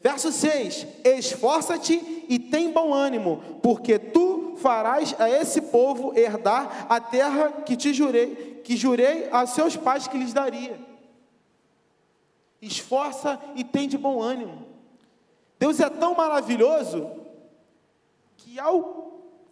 [0.00, 7.00] Verso 6: Esforça-te e tem bom ânimo, porque tu farás a esse povo herdar a
[7.00, 10.76] terra que te jurei, que jurei a seus pais que lhes daria.
[12.60, 14.66] Esforça e tem de bom ânimo.
[15.56, 17.08] Deus é tão maravilhoso
[18.38, 19.05] que ao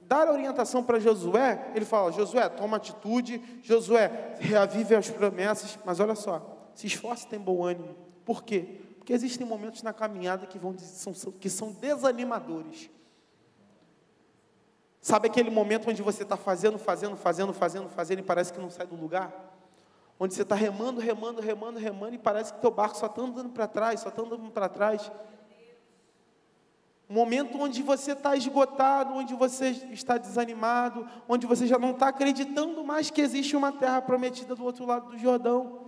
[0.07, 6.14] dar orientação para Josué, ele fala: Josué, toma atitude, Josué, reavive as promessas, mas olha
[6.14, 7.94] só, se esforce e tem bom ânimo.
[8.24, 8.80] Por quê?
[8.96, 12.90] Porque existem momentos na caminhada que, vão, são, que são desanimadores.
[15.00, 18.70] Sabe aquele momento onde você está fazendo, fazendo, fazendo, fazendo, fazendo e parece que não
[18.70, 19.55] sai do lugar?
[20.18, 23.50] Onde você está remando, remando, remando, remando e parece que teu barco só está andando
[23.50, 25.12] para trás, só está andando para trás.
[27.09, 32.09] Um momento onde você está esgotado, onde você está desanimado, onde você já não está
[32.09, 35.80] acreditando mais que existe uma terra prometida do outro lado do Jordão.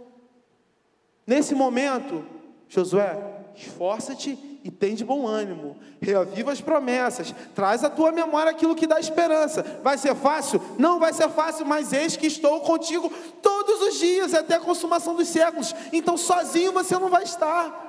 [1.26, 2.24] Nesse momento,
[2.68, 3.18] Josué,
[3.54, 5.76] esforça-te e tem de bom ânimo.
[6.00, 7.34] Reaviva as promessas.
[7.54, 9.62] Traz à tua memória aquilo que dá esperança.
[9.82, 10.60] Vai ser fácil?
[10.78, 13.10] Não vai ser fácil, mas eis que estou contigo
[13.40, 15.74] todos os dias até a consumação dos séculos.
[15.92, 17.84] Então sozinho você não vai estar.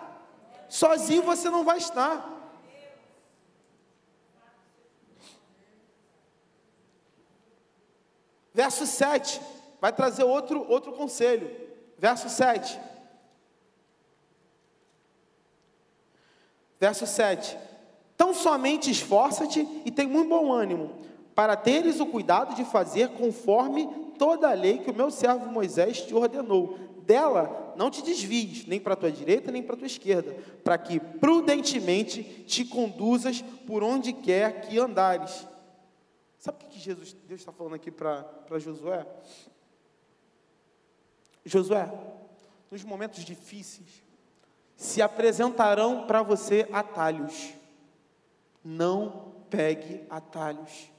[0.69, 2.36] Sozinho você não vai estar.
[8.57, 9.39] Verso 7
[9.79, 11.47] vai trazer outro, outro conselho.
[11.95, 12.79] Verso 7.
[16.79, 17.55] Verso 7.
[18.17, 20.89] Tão somente esforça-te e tem muito bom ânimo,
[21.35, 23.87] para teres o cuidado de fazer conforme
[24.17, 26.79] toda a lei que o meu servo Moisés te ordenou.
[27.05, 30.79] Dela não te desvies, nem para a tua direita, nem para a tua esquerda, para
[30.79, 35.45] que prudentemente te conduzas por onde quer que andares.
[36.37, 38.25] Sabe o que Jesus, Deus está falando aqui para
[38.57, 39.05] Josué?
[41.43, 41.91] Josué,
[42.69, 44.03] nos momentos difíceis,
[44.75, 47.53] se apresentarão para você atalhos.
[48.63, 50.91] Não pegue atalhos.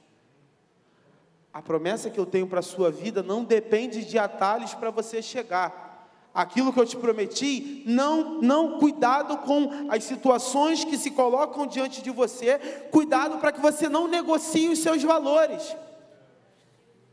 [1.53, 5.21] A promessa que eu tenho para a sua vida não depende de atalhos para você
[5.21, 5.88] chegar.
[6.33, 12.01] Aquilo que eu te prometi, não, não, cuidado com as situações que se colocam diante
[12.01, 12.59] de você,
[12.91, 15.75] cuidado para que você não negocie os seus valores.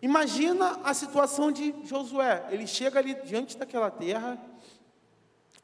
[0.02, 2.46] Imagina a situação de Josué.
[2.50, 4.38] Ele chega ali diante daquela terra,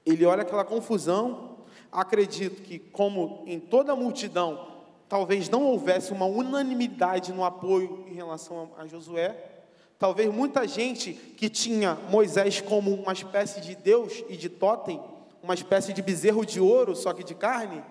[0.05, 1.59] ele olha aquela confusão.
[1.93, 4.67] Acredito que, como em toda a multidão,
[5.09, 9.62] talvez não houvesse uma unanimidade no apoio em relação a Josué.
[10.03, 15.01] Talvez muita gente que tinha Moisés como uma espécie de Deus e de totem,
[15.41, 17.85] uma espécie de bezerro de ouro, só que de carne.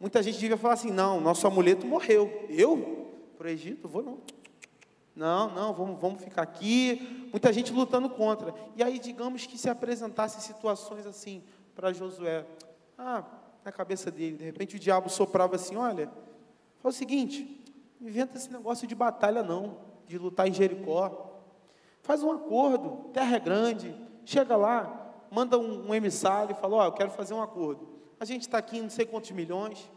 [0.00, 2.44] Muita gente devia falar assim: não, nosso amuleto morreu.
[2.50, 3.12] Eu?
[3.38, 3.86] Para o Egito?
[3.86, 4.18] Vou não.
[5.14, 7.28] Não, não, vamos, vamos ficar aqui.
[7.30, 8.52] Muita gente lutando contra.
[8.74, 11.44] E aí, digamos que se apresentasse situações assim
[11.76, 12.44] para Josué.
[12.98, 13.22] Ah,
[13.64, 16.10] na cabeça dele, de repente o diabo soprava assim: olha,
[16.80, 17.64] faz o seguinte,
[18.00, 21.40] inventa esse negócio de batalha não, de lutar em Jericó.
[22.02, 23.94] Faz um acordo, terra é grande,
[24.24, 27.88] chega lá, manda um, um emissário e fala: Ó, oh, eu quero fazer um acordo.
[28.20, 29.90] A gente está aqui em não sei quantos milhões,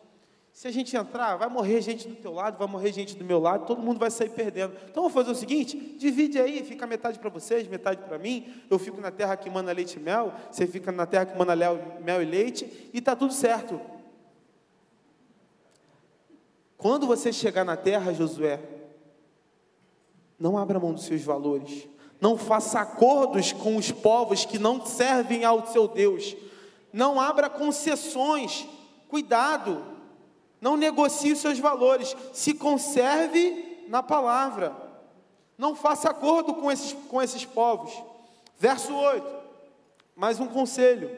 [0.58, 3.38] se a gente entrar, vai morrer gente do teu lado, vai morrer gente do meu
[3.38, 4.74] lado, todo mundo vai sair perdendo.
[4.90, 8.52] Então vamos fazer o seguinte: divide aí, fica metade para vocês, metade para mim.
[8.68, 11.56] Eu fico na terra que manda leite e mel, você fica na terra que manda
[11.56, 13.80] mel e leite, e está tudo certo.
[16.76, 18.60] Quando você chegar na terra, Josué,
[20.40, 21.88] não abra mão dos seus valores.
[22.20, 26.36] Não faça acordos com os povos que não servem ao seu Deus.
[26.92, 28.68] Não abra concessões.
[29.08, 29.84] Cuidado.
[30.60, 32.16] Não negocie os seus valores.
[32.34, 34.76] Se conserve na palavra.
[35.58, 37.92] Não faça acordo com esses, com esses povos.
[38.60, 39.26] Verso 8.
[40.16, 41.10] Mais um conselho.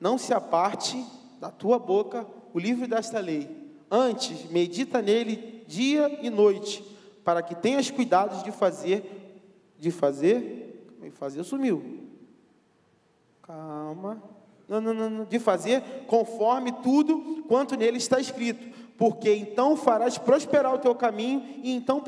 [0.00, 1.04] Não se aparte
[1.40, 3.48] da tua boca o livro desta lei.
[3.90, 6.84] Antes, medita nele dia e noite,
[7.28, 9.44] para que tenhas cuidado de fazer,
[9.78, 12.08] de fazer, fazer sumiu.
[13.42, 14.22] Calma
[14.66, 20.74] não, não, não, de fazer conforme tudo quanto nele está escrito, porque então farás prosperar
[20.74, 22.02] o teu caminho e então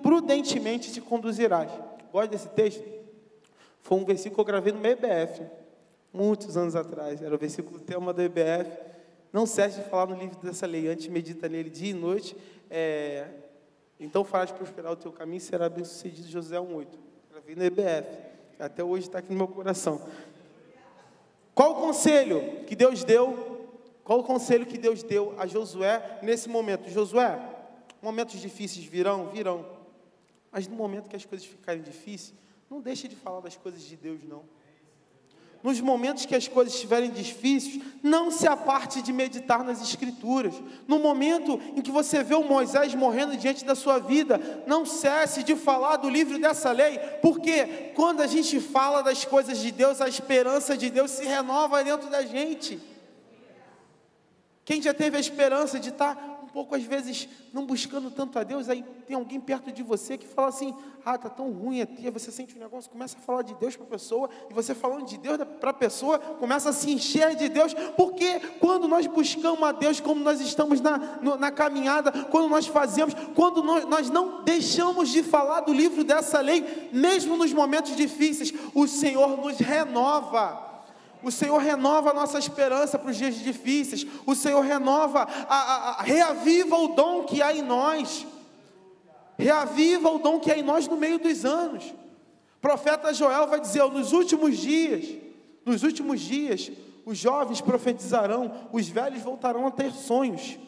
[0.00, 1.72] prudentemente te conduzirás.
[2.12, 2.84] Gosta desse texto?
[3.80, 5.42] Foi um versículo que eu gravei no meu EBF,
[6.12, 8.70] muitos anos atrás, era o versículo tema do EBF.
[9.32, 12.36] Não cesse de falar no livro dessa lei, antes medita nele dia e noite.
[12.70, 13.41] É,
[14.04, 16.28] então farás prosperar o teu caminho e será bem sucedido.
[16.28, 16.86] José 1,8.
[17.30, 18.08] Gravei no EBF.
[18.58, 20.00] Até hoje está aqui no meu coração.
[21.54, 23.68] Qual o conselho que Deus deu?
[24.04, 26.88] Qual o conselho que Deus deu a Josué nesse momento?
[26.88, 27.40] Josué,
[28.00, 29.64] momentos difíceis virão, virão.
[30.50, 32.34] Mas no momento que as coisas ficarem difíceis,
[32.68, 34.42] não deixe de falar das coisas de Deus, não
[35.62, 40.54] nos momentos que as coisas estiverem difíceis, não se aparte de meditar nas Escrituras.
[40.88, 45.42] No momento em que você vê o Moisés morrendo diante da sua vida, não cesse
[45.42, 50.00] de falar do livro dessa lei, porque quando a gente fala das coisas de Deus,
[50.00, 52.80] a esperança de Deus se renova dentro da gente.
[54.64, 58.68] Quem já teve a esperança de estar pouco, às vezes, não buscando tanto a Deus,
[58.68, 60.74] aí tem alguém perto de você que fala assim:
[61.04, 63.86] ah, tá tão ruim aqui, você sente um negócio, começa a falar de Deus para
[63.86, 67.48] a pessoa, e você falando de Deus para a pessoa, começa a se encher de
[67.48, 70.98] Deus, porque quando nós buscamos a Deus, como nós estamos na,
[71.38, 76.40] na caminhada, quando nós fazemos, quando nós, nós não deixamos de falar do livro dessa
[76.40, 80.71] lei, mesmo nos momentos difíceis, o Senhor nos renova.
[81.22, 84.06] O Senhor renova a nossa esperança para os dias difíceis.
[84.26, 88.26] O Senhor renova, a, a, a, reaviva o dom que há em nós.
[89.38, 91.84] Reaviva o dom que há em nós no meio dos anos.
[92.56, 95.08] O profeta Joel vai dizer: nos últimos dias,
[95.64, 96.70] nos últimos dias,
[97.04, 100.58] os jovens profetizarão, os velhos voltarão a ter sonhos.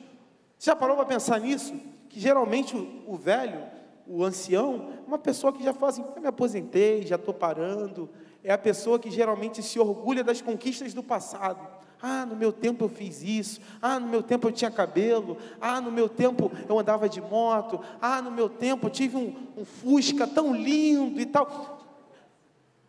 [0.58, 1.74] Já parou para pensar nisso?
[2.08, 3.60] Que geralmente o, o velho,
[4.06, 8.08] o ancião, é uma pessoa que já fala assim: eu me aposentei, já estou parando.
[8.44, 11.66] É a pessoa que geralmente se orgulha das conquistas do passado.
[12.00, 13.58] Ah, no meu tempo eu fiz isso.
[13.80, 15.38] Ah, no meu tempo eu tinha cabelo.
[15.58, 17.80] Ah, no meu tempo eu andava de moto.
[18.02, 21.80] Ah, no meu tempo eu tive um, um Fusca tão lindo e tal.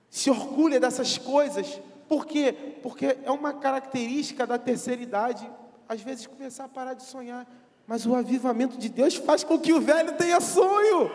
[0.10, 1.80] Se orgulha dessas coisas.
[2.10, 2.54] Por quê?
[2.84, 5.50] Porque é uma característica da terceira idade,
[5.88, 7.48] às vezes começar a parar de sonhar.
[7.88, 11.10] Mas o avivamento de Deus faz com que o velho tenha sonho.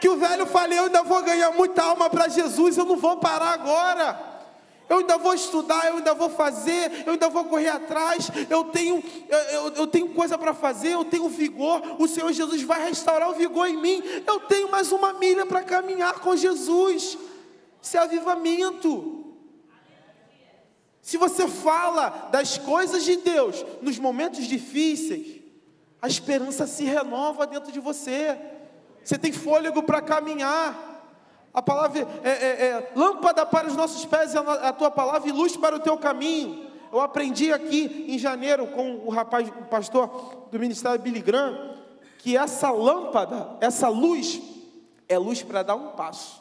[0.00, 3.18] Que o velho fale, eu ainda vou ganhar muita alma para Jesus, eu não vou
[3.18, 4.30] parar agora
[4.90, 9.00] eu ainda vou estudar, eu ainda vou fazer, eu ainda vou correr atrás, eu tenho,
[9.28, 13.34] eu, eu tenho coisa para fazer, eu tenho vigor, o Senhor Jesus vai restaurar o
[13.34, 17.16] vigor em mim, eu tenho mais uma milha para caminhar com Jesus.
[17.80, 19.26] Isso é avivamento.
[21.00, 25.40] Se você fala das coisas de Deus nos momentos difíceis,
[26.02, 28.36] a esperança se renova dentro de você.
[29.04, 30.88] Você tem fôlego para caminhar.
[31.52, 35.32] A palavra é, é, é, lâmpada para os nossos pés, é a tua palavra e
[35.32, 36.70] luz para o teu caminho.
[36.92, 41.76] Eu aprendi aqui em janeiro com o rapaz, o pastor do ministério Billy Graham,
[42.18, 44.40] que essa lâmpada, essa luz,
[45.08, 46.40] é luz para dar um passo.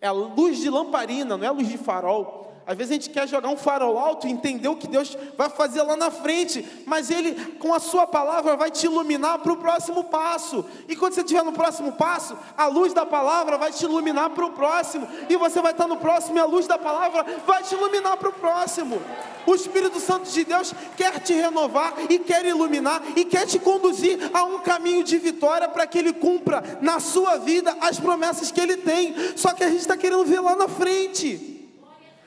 [0.00, 2.53] É a luz de lamparina, não é a luz de farol.
[2.66, 5.50] Às vezes a gente quer jogar um farol alto e entender o que Deus vai
[5.50, 9.56] fazer lá na frente, mas Ele, com a Sua palavra, vai te iluminar para o
[9.58, 10.64] próximo passo.
[10.88, 14.46] E quando você estiver no próximo passo, a luz da palavra vai te iluminar para
[14.46, 15.06] o próximo.
[15.28, 18.30] E você vai estar no próximo e a luz da palavra vai te iluminar para
[18.30, 19.00] o próximo.
[19.46, 24.18] O Espírito Santo de Deus quer te renovar e quer iluminar e quer te conduzir
[24.32, 28.60] a um caminho de vitória para que Ele cumpra na sua vida as promessas que
[28.60, 29.14] Ele tem.
[29.36, 31.53] Só que a gente está querendo ver lá na frente.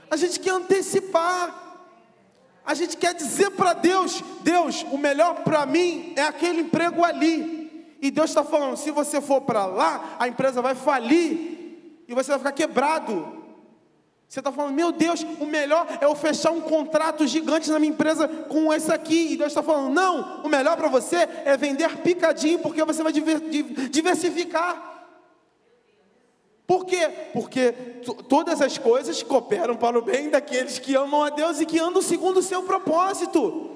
[0.10, 1.64] A gente quer antecipar.
[2.66, 7.95] A gente quer dizer para Deus: Deus, o melhor para mim é aquele emprego ali.
[8.01, 12.30] E Deus está falando: se você for para lá, a empresa vai falir e você
[12.32, 13.38] vai ficar quebrado.
[14.28, 17.93] Você está falando, meu Deus, o melhor é eu fechar um contrato gigante na minha
[17.93, 19.32] empresa com esse aqui.
[19.32, 23.14] E Deus está falando, não, o melhor para você é vender picadinho, porque você vai
[23.14, 24.97] diversificar.
[26.68, 27.09] Por quê?
[27.32, 27.72] Porque
[28.28, 32.01] todas as coisas cooperam para o bem daqueles que amam a Deus e que andam
[32.01, 33.72] segundo o seu propósito.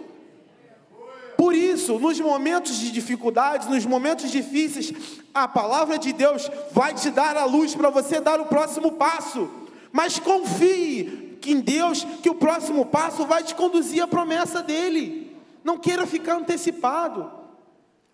[1.38, 4.94] Por isso, nos momentos de dificuldades, nos momentos difíceis,
[5.34, 9.50] a palavra de Deus vai te dar a luz para você dar o próximo passo.
[9.92, 15.36] Mas confie que em Deus, que o próximo passo vai te conduzir à promessa dele.
[15.64, 17.41] Não queira ficar antecipado.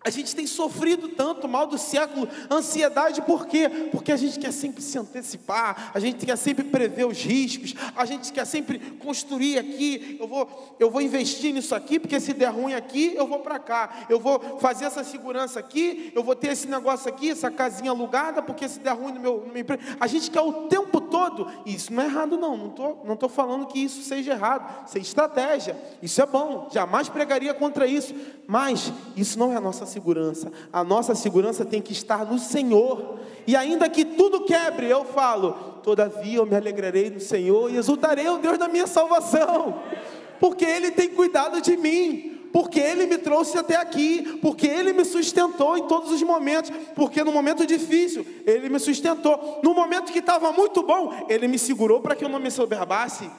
[0.04, 3.68] A gente tem sofrido tanto mal do século, ansiedade, por quê?
[3.90, 8.04] Porque a gente quer sempre se antecipar, a gente quer sempre prever os riscos, a
[8.04, 12.50] gente quer sempre construir aqui, eu vou, eu vou investir nisso aqui, porque se der
[12.50, 16.52] ruim aqui, eu vou para cá, eu vou fazer essa segurança aqui, eu vou ter
[16.52, 19.82] esse negócio aqui, essa casinha alugada, porque se der ruim no meu, no meu emprego.
[19.98, 23.16] A gente quer o tempo todo, e isso não é errado, não, não estou não
[23.16, 27.84] tô falando que isso seja errado, isso é estratégia, isso é bom, jamais pregaria contra
[27.84, 28.14] isso,
[28.46, 30.52] mas isso não é a nossa segurança.
[30.72, 33.18] A nossa segurança tem que estar no Senhor.
[33.46, 38.28] E ainda que tudo quebre, eu falo: todavia eu me alegrarei no Senhor e exultarei
[38.28, 39.82] o Deus da minha salvação,
[40.38, 42.34] porque Ele tem cuidado de mim.
[42.50, 47.22] Porque Ele me trouxe até aqui, porque Ele me sustentou em todos os momentos, porque
[47.22, 52.00] no momento difícil Ele me sustentou, no momento que estava muito bom, Ele me segurou
[52.00, 53.30] para que eu não me soberbasse.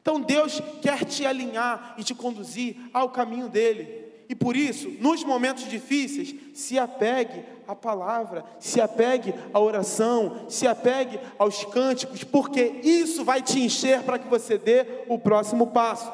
[0.00, 3.99] Então Deus quer te alinhar e te conduzir ao caminho dele.
[4.30, 10.68] E por isso, nos momentos difíceis, se apegue à palavra, se apegue à oração, se
[10.68, 16.12] apegue aos cânticos, porque isso vai te encher para que você dê o próximo passo.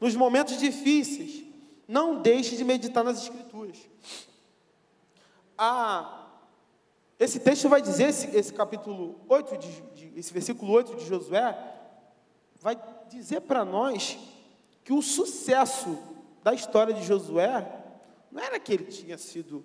[0.00, 1.44] Nos momentos difíceis,
[1.86, 3.76] não deixe de meditar nas Escrituras.
[5.56, 6.26] Ah,
[7.20, 11.56] esse texto vai dizer, esse, esse capítulo 8, de, de, esse versículo 8 de Josué,
[12.60, 12.76] vai
[13.08, 14.18] dizer para nós
[14.82, 16.15] que o sucesso
[16.46, 17.66] da história de Josué,
[18.30, 19.64] não era que ele tinha sido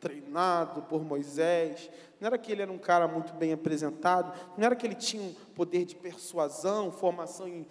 [0.00, 4.74] treinado por Moisés, não era que ele era um cara muito bem apresentado, não era
[4.74, 7.66] que ele tinha um poder de persuasão, formação em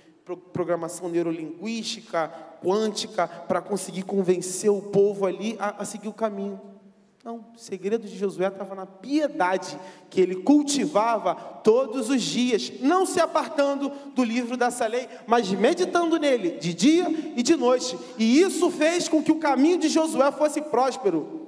[0.54, 2.32] programação neurolinguística,
[2.64, 6.62] quântica, para conseguir convencer o povo ali a, a seguir o caminho.
[7.24, 13.06] Não, o segredo de Josué estava na piedade que ele cultivava todos os dias, não
[13.06, 17.96] se apartando do livro dessa lei, mas meditando nele de dia e de noite.
[18.18, 21.41] E isso fez com que o caminho de Josué fosse próspero.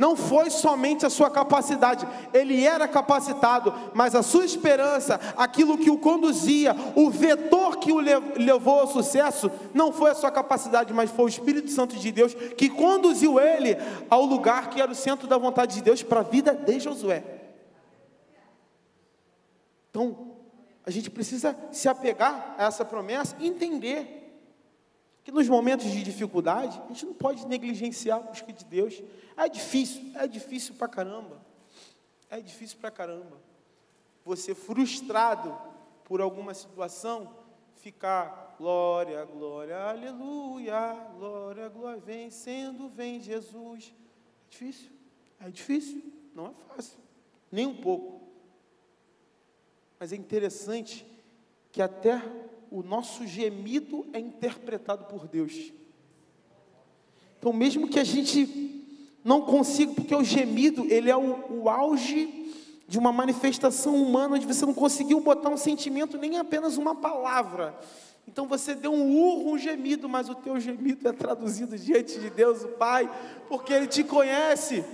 [0.00, 5.90] Não foi somente a sua capacidade, ele era capacitado, mas a sua esperança, aquilo que
[5.90, 11.10] o conduzia, o vetor que o levou ao sucesso, não foi a sua capacidade, mas
[11.10, 13.76] foi o Espírito Santo de Deus que conduziu ele
[14.08, 17.22] ao lugar que era o centro da vontade de Deus para a vida de Josué.
[19.90, 20.28] Então,
[20.82, 24.19] a gente precisa se apegar a essa promessa e entender
[25.30, 29.00] que nos momentos de dificuldade, a gente não pode negligenciar a busca de Deus.
[29.36, 31.40] É difícil, é difícil pra caramba.
[32.28, 33.38] É difícil pra caramba.
[34.24, 35.56] Você frustrado
[36.04, 37.32] por alguma situação,
[37.76, 43.94] ficar glória, glória, aleluia, glória, glória, vencendo, vem Jesus.
[44.48, 44.90] É difícil,
[45.40, 46.02] é difícil,
[46.34, 46.98] não é fácil,
[47.52, 48.20] nem um pouco.
[49.98, 51.06] Mas é interessante
[51.70, 52.20] que até
[52.70, 55.72] o nosso gemido é interpretado por Deus.
[57.38, 58.84] Então, mesmo que a gente
[59.24, 62.52] não consiga, porque o gemido, ele é o, o auge
[62.86, 67.74] de uma manifestação humana, onde você não conseguiu botar um sentimento, nem apenas uma palavra.
[68.26, 72.30] Então você deu um urro, um gemido, mas o teu gemido é traduzido diante de
[72.30, 73.10] Deus, o Pai,
[73.48, 74.84] porque Ele te conhece.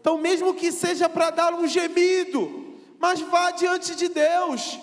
[0.00, 4.78] Então, mesmo que seja para dar um gemido, mas vá diante de Deus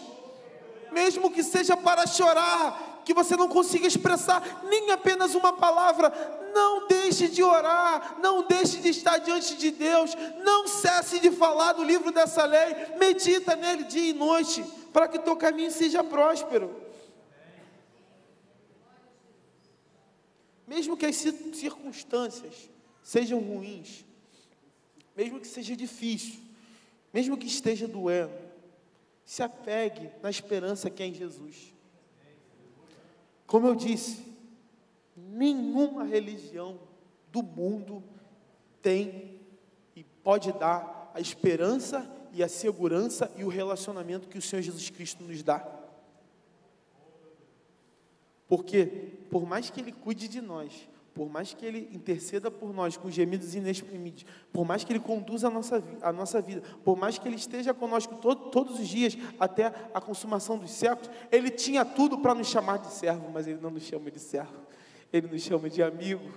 [0.96, 6.10] mesmo que seja para chorar, que você não consiga expressar nem apenas uma palavra,
[6.54, 11.74] não deixe de orar, não deixe de estar diante de Deus, não cesse de falar
[11.74, 16.74] do livro dessa lei, medita nele dia e noite, para que teu caminho seja próspero.
[20.66, 22.70] Mesmo que as circunstâncias
[23.04, 24.06] sejam ruins,
[25.14, 26.40] mesmo que seja difícil,
[27.14, 28.45] mesmo que esteja doendo,
[29.26, 31.74] se apegue na esperança que é em Jesus.
[33.48, 34.24] Como eu disse,
[35.16, 36.80] nenhuma religião
[37.32, 38.04] do mundo
[38.82, 39.40] tem
[39.96, 44.90] e pode dar a esperança e a segurança e o relacionamento que o Senhor Jesus
[44.90, 45.66] Cristo nos dá.
[48.48, 48.86] Porque,
[49.32, 53.10] por mais que Ele cuide de nós, por mais que Ele interceda por nós com
[53.10, 57.26] gemidos inexprimidos, por mais que Ele conduza a nossa, a nossa vida, por mais que
[57.26, 62.18] Ele esteja conosco todo, todos os dias até a consumação dos séculos, Ele tinha tudo
[62.18, 64.54] para nos chamar de servo, mas Ele não nos chama de servo,
[65.12, 66.30] Ele nos chama de amigo.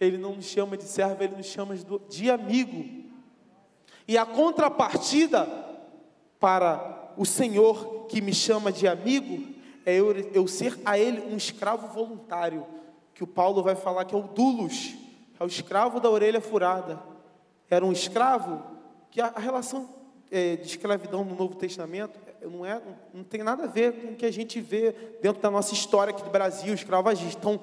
[0.00, 1.76] Ele não nos chama de servo, Ele nos chama
[2.08, 3.04] de amigo.
[4.08, 5.46] E a contrapartida
[6.40, 9.53] para o Senhor que me chama de amigo
[9.84, 12.66] é eu, eu ser a ele um escravo voluntário,
[13.14, 14.94] que o Paulo vai falar que é o dulos,
[15.38, 17.02] é o escravo da orelha furada.
[17.68, 18.62] Era um escravo
[19.10, 19.88] que a, a relação
[20.30, 22.80] é, de escravidão no Novo Testamento é, não, é,
[23.12, 26.12] não tem nada a ver com o que a gente vê dentro da nossa história
[26.12, 27.38] aqui do Brasil, escravagista.
[27.38, 27.60] Então,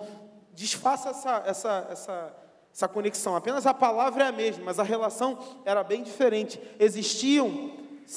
[0.54, 2.36] desfaça essa, essa, essa,
[2.74, 3.36] essa conexão.
[3.36, 6.60] Apenas a palavra é a mesma, mas a relação era bem diferente.
[6.80, 7.72] Existiam,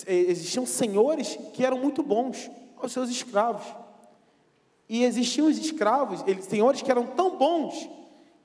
[0.07, 3.84] é, existiam senhores que eram muito bons aos seus escravos.
[4.95, 7.91] E existiam os escravos, eles, senhores que eram tão bons,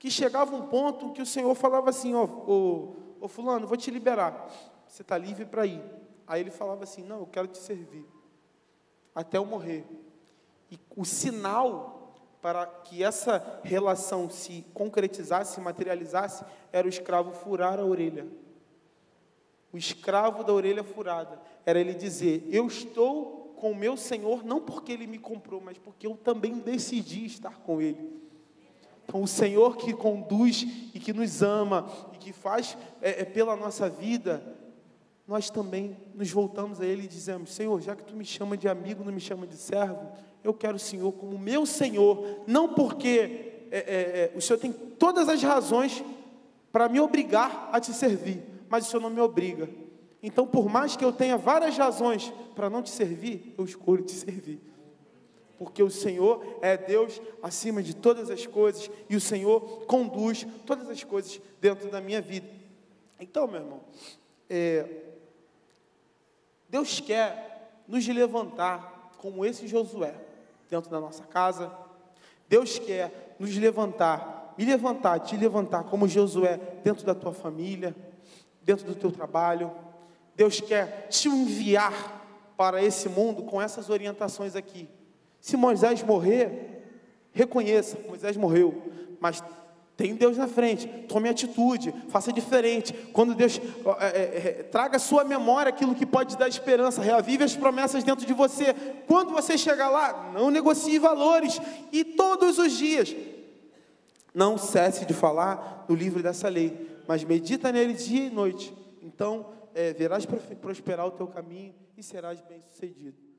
[0.00, 3.88] que chegava um ponto que o Senhor falava assim: Ó, oh, oh, Fulano, vou te
[3.88, 4.50] liberar,
[4.84, 5.80] você está livre para ir.
[6.26, 8.04] Aí ele falava assim: Não, eu quero te servir,
[9.14, 9.86] até eu morrer.
[10.72, 17.78] E o sinal para que essa relação se concretizasse, se materializasse, era o escravo furar
[17.78, 18.26] a orelha.
[19.72, 24.58] O escravo da orelha furada era ele dizer: Eu estou com o meu Senhor, não
[24.58, 28.18] porque Ele me comprou, mas porque eu também decidi estar com Ele.
[29.04, 33.54] Então, o Senhor que conduz e que nos ama e que faz é, é, pela
[33.54, 34.42] nossa vida,
[35.28, 38.66] nós também nos voltamos a Ele e dizemos: Senhor, já que tu me chama de
[38.66, 40.08] amigo, não me chama de servo,
[40.42, 44.72] eu quero o Senhor como meu Senhor, não porque é, é, é o Senhor tem
[44.72, 46.02] todas as razões
[46.72, 49.68] para me obrigar a te servir, mas o Senhor não me obriga.
[50.22, 54.12] Então, por mais que eu tenha várias razões para não te servir, eu escolho te
[54.12, 54.60] servir.
[55.58, 60.88] Porque o Senhor é Deus acima de todas as coisas e o Senhor conduz todas
[60.88, 62.48] as coisas dentro da minha vida.
[63.18, 63.80] Então, meu irmão,
[64.48, 64.86] é,
[66.68, 70.14] Deus quer nos levantar como esse Josué
[70.70, 71.70] dentro da nossa casa.
[72.48, 77.94] Deus quer nos levantar, me levantar, te levantar como Josué dentro da tua família,
[78.62, 79.70] dentro do teu trabalho
[80.40, 84.88] Deus quer te enviar para esse mundo com essas orientações aqui.
[85.38, 86.82] Se Moisés morrer,
[87.30, 89.44] reconheça, Moisés morreu, mas
[89.98, 92.94] tem Deus na frente, tome atitude, faça diferente.
[93.12, 93.60] Quando Deus
[94.00, 98.02] é, é, é, traga à sua memória aquilo que pode dar esperança, reavive as promessas
[98.02, 98.72] dentro de você.
[99.06, 101.60] Quando você chegar lá, não negocie valores.
[101.92, 103.14] E todos os dias,
[104.32, 108.72] Não cesse de falar no livro dessa lei, mas medita nele dia e noite.
[109.02, 110.26] Então, é, verás
[110.60, 113.29] prosperar o teu caminho e serás bem-sucedido.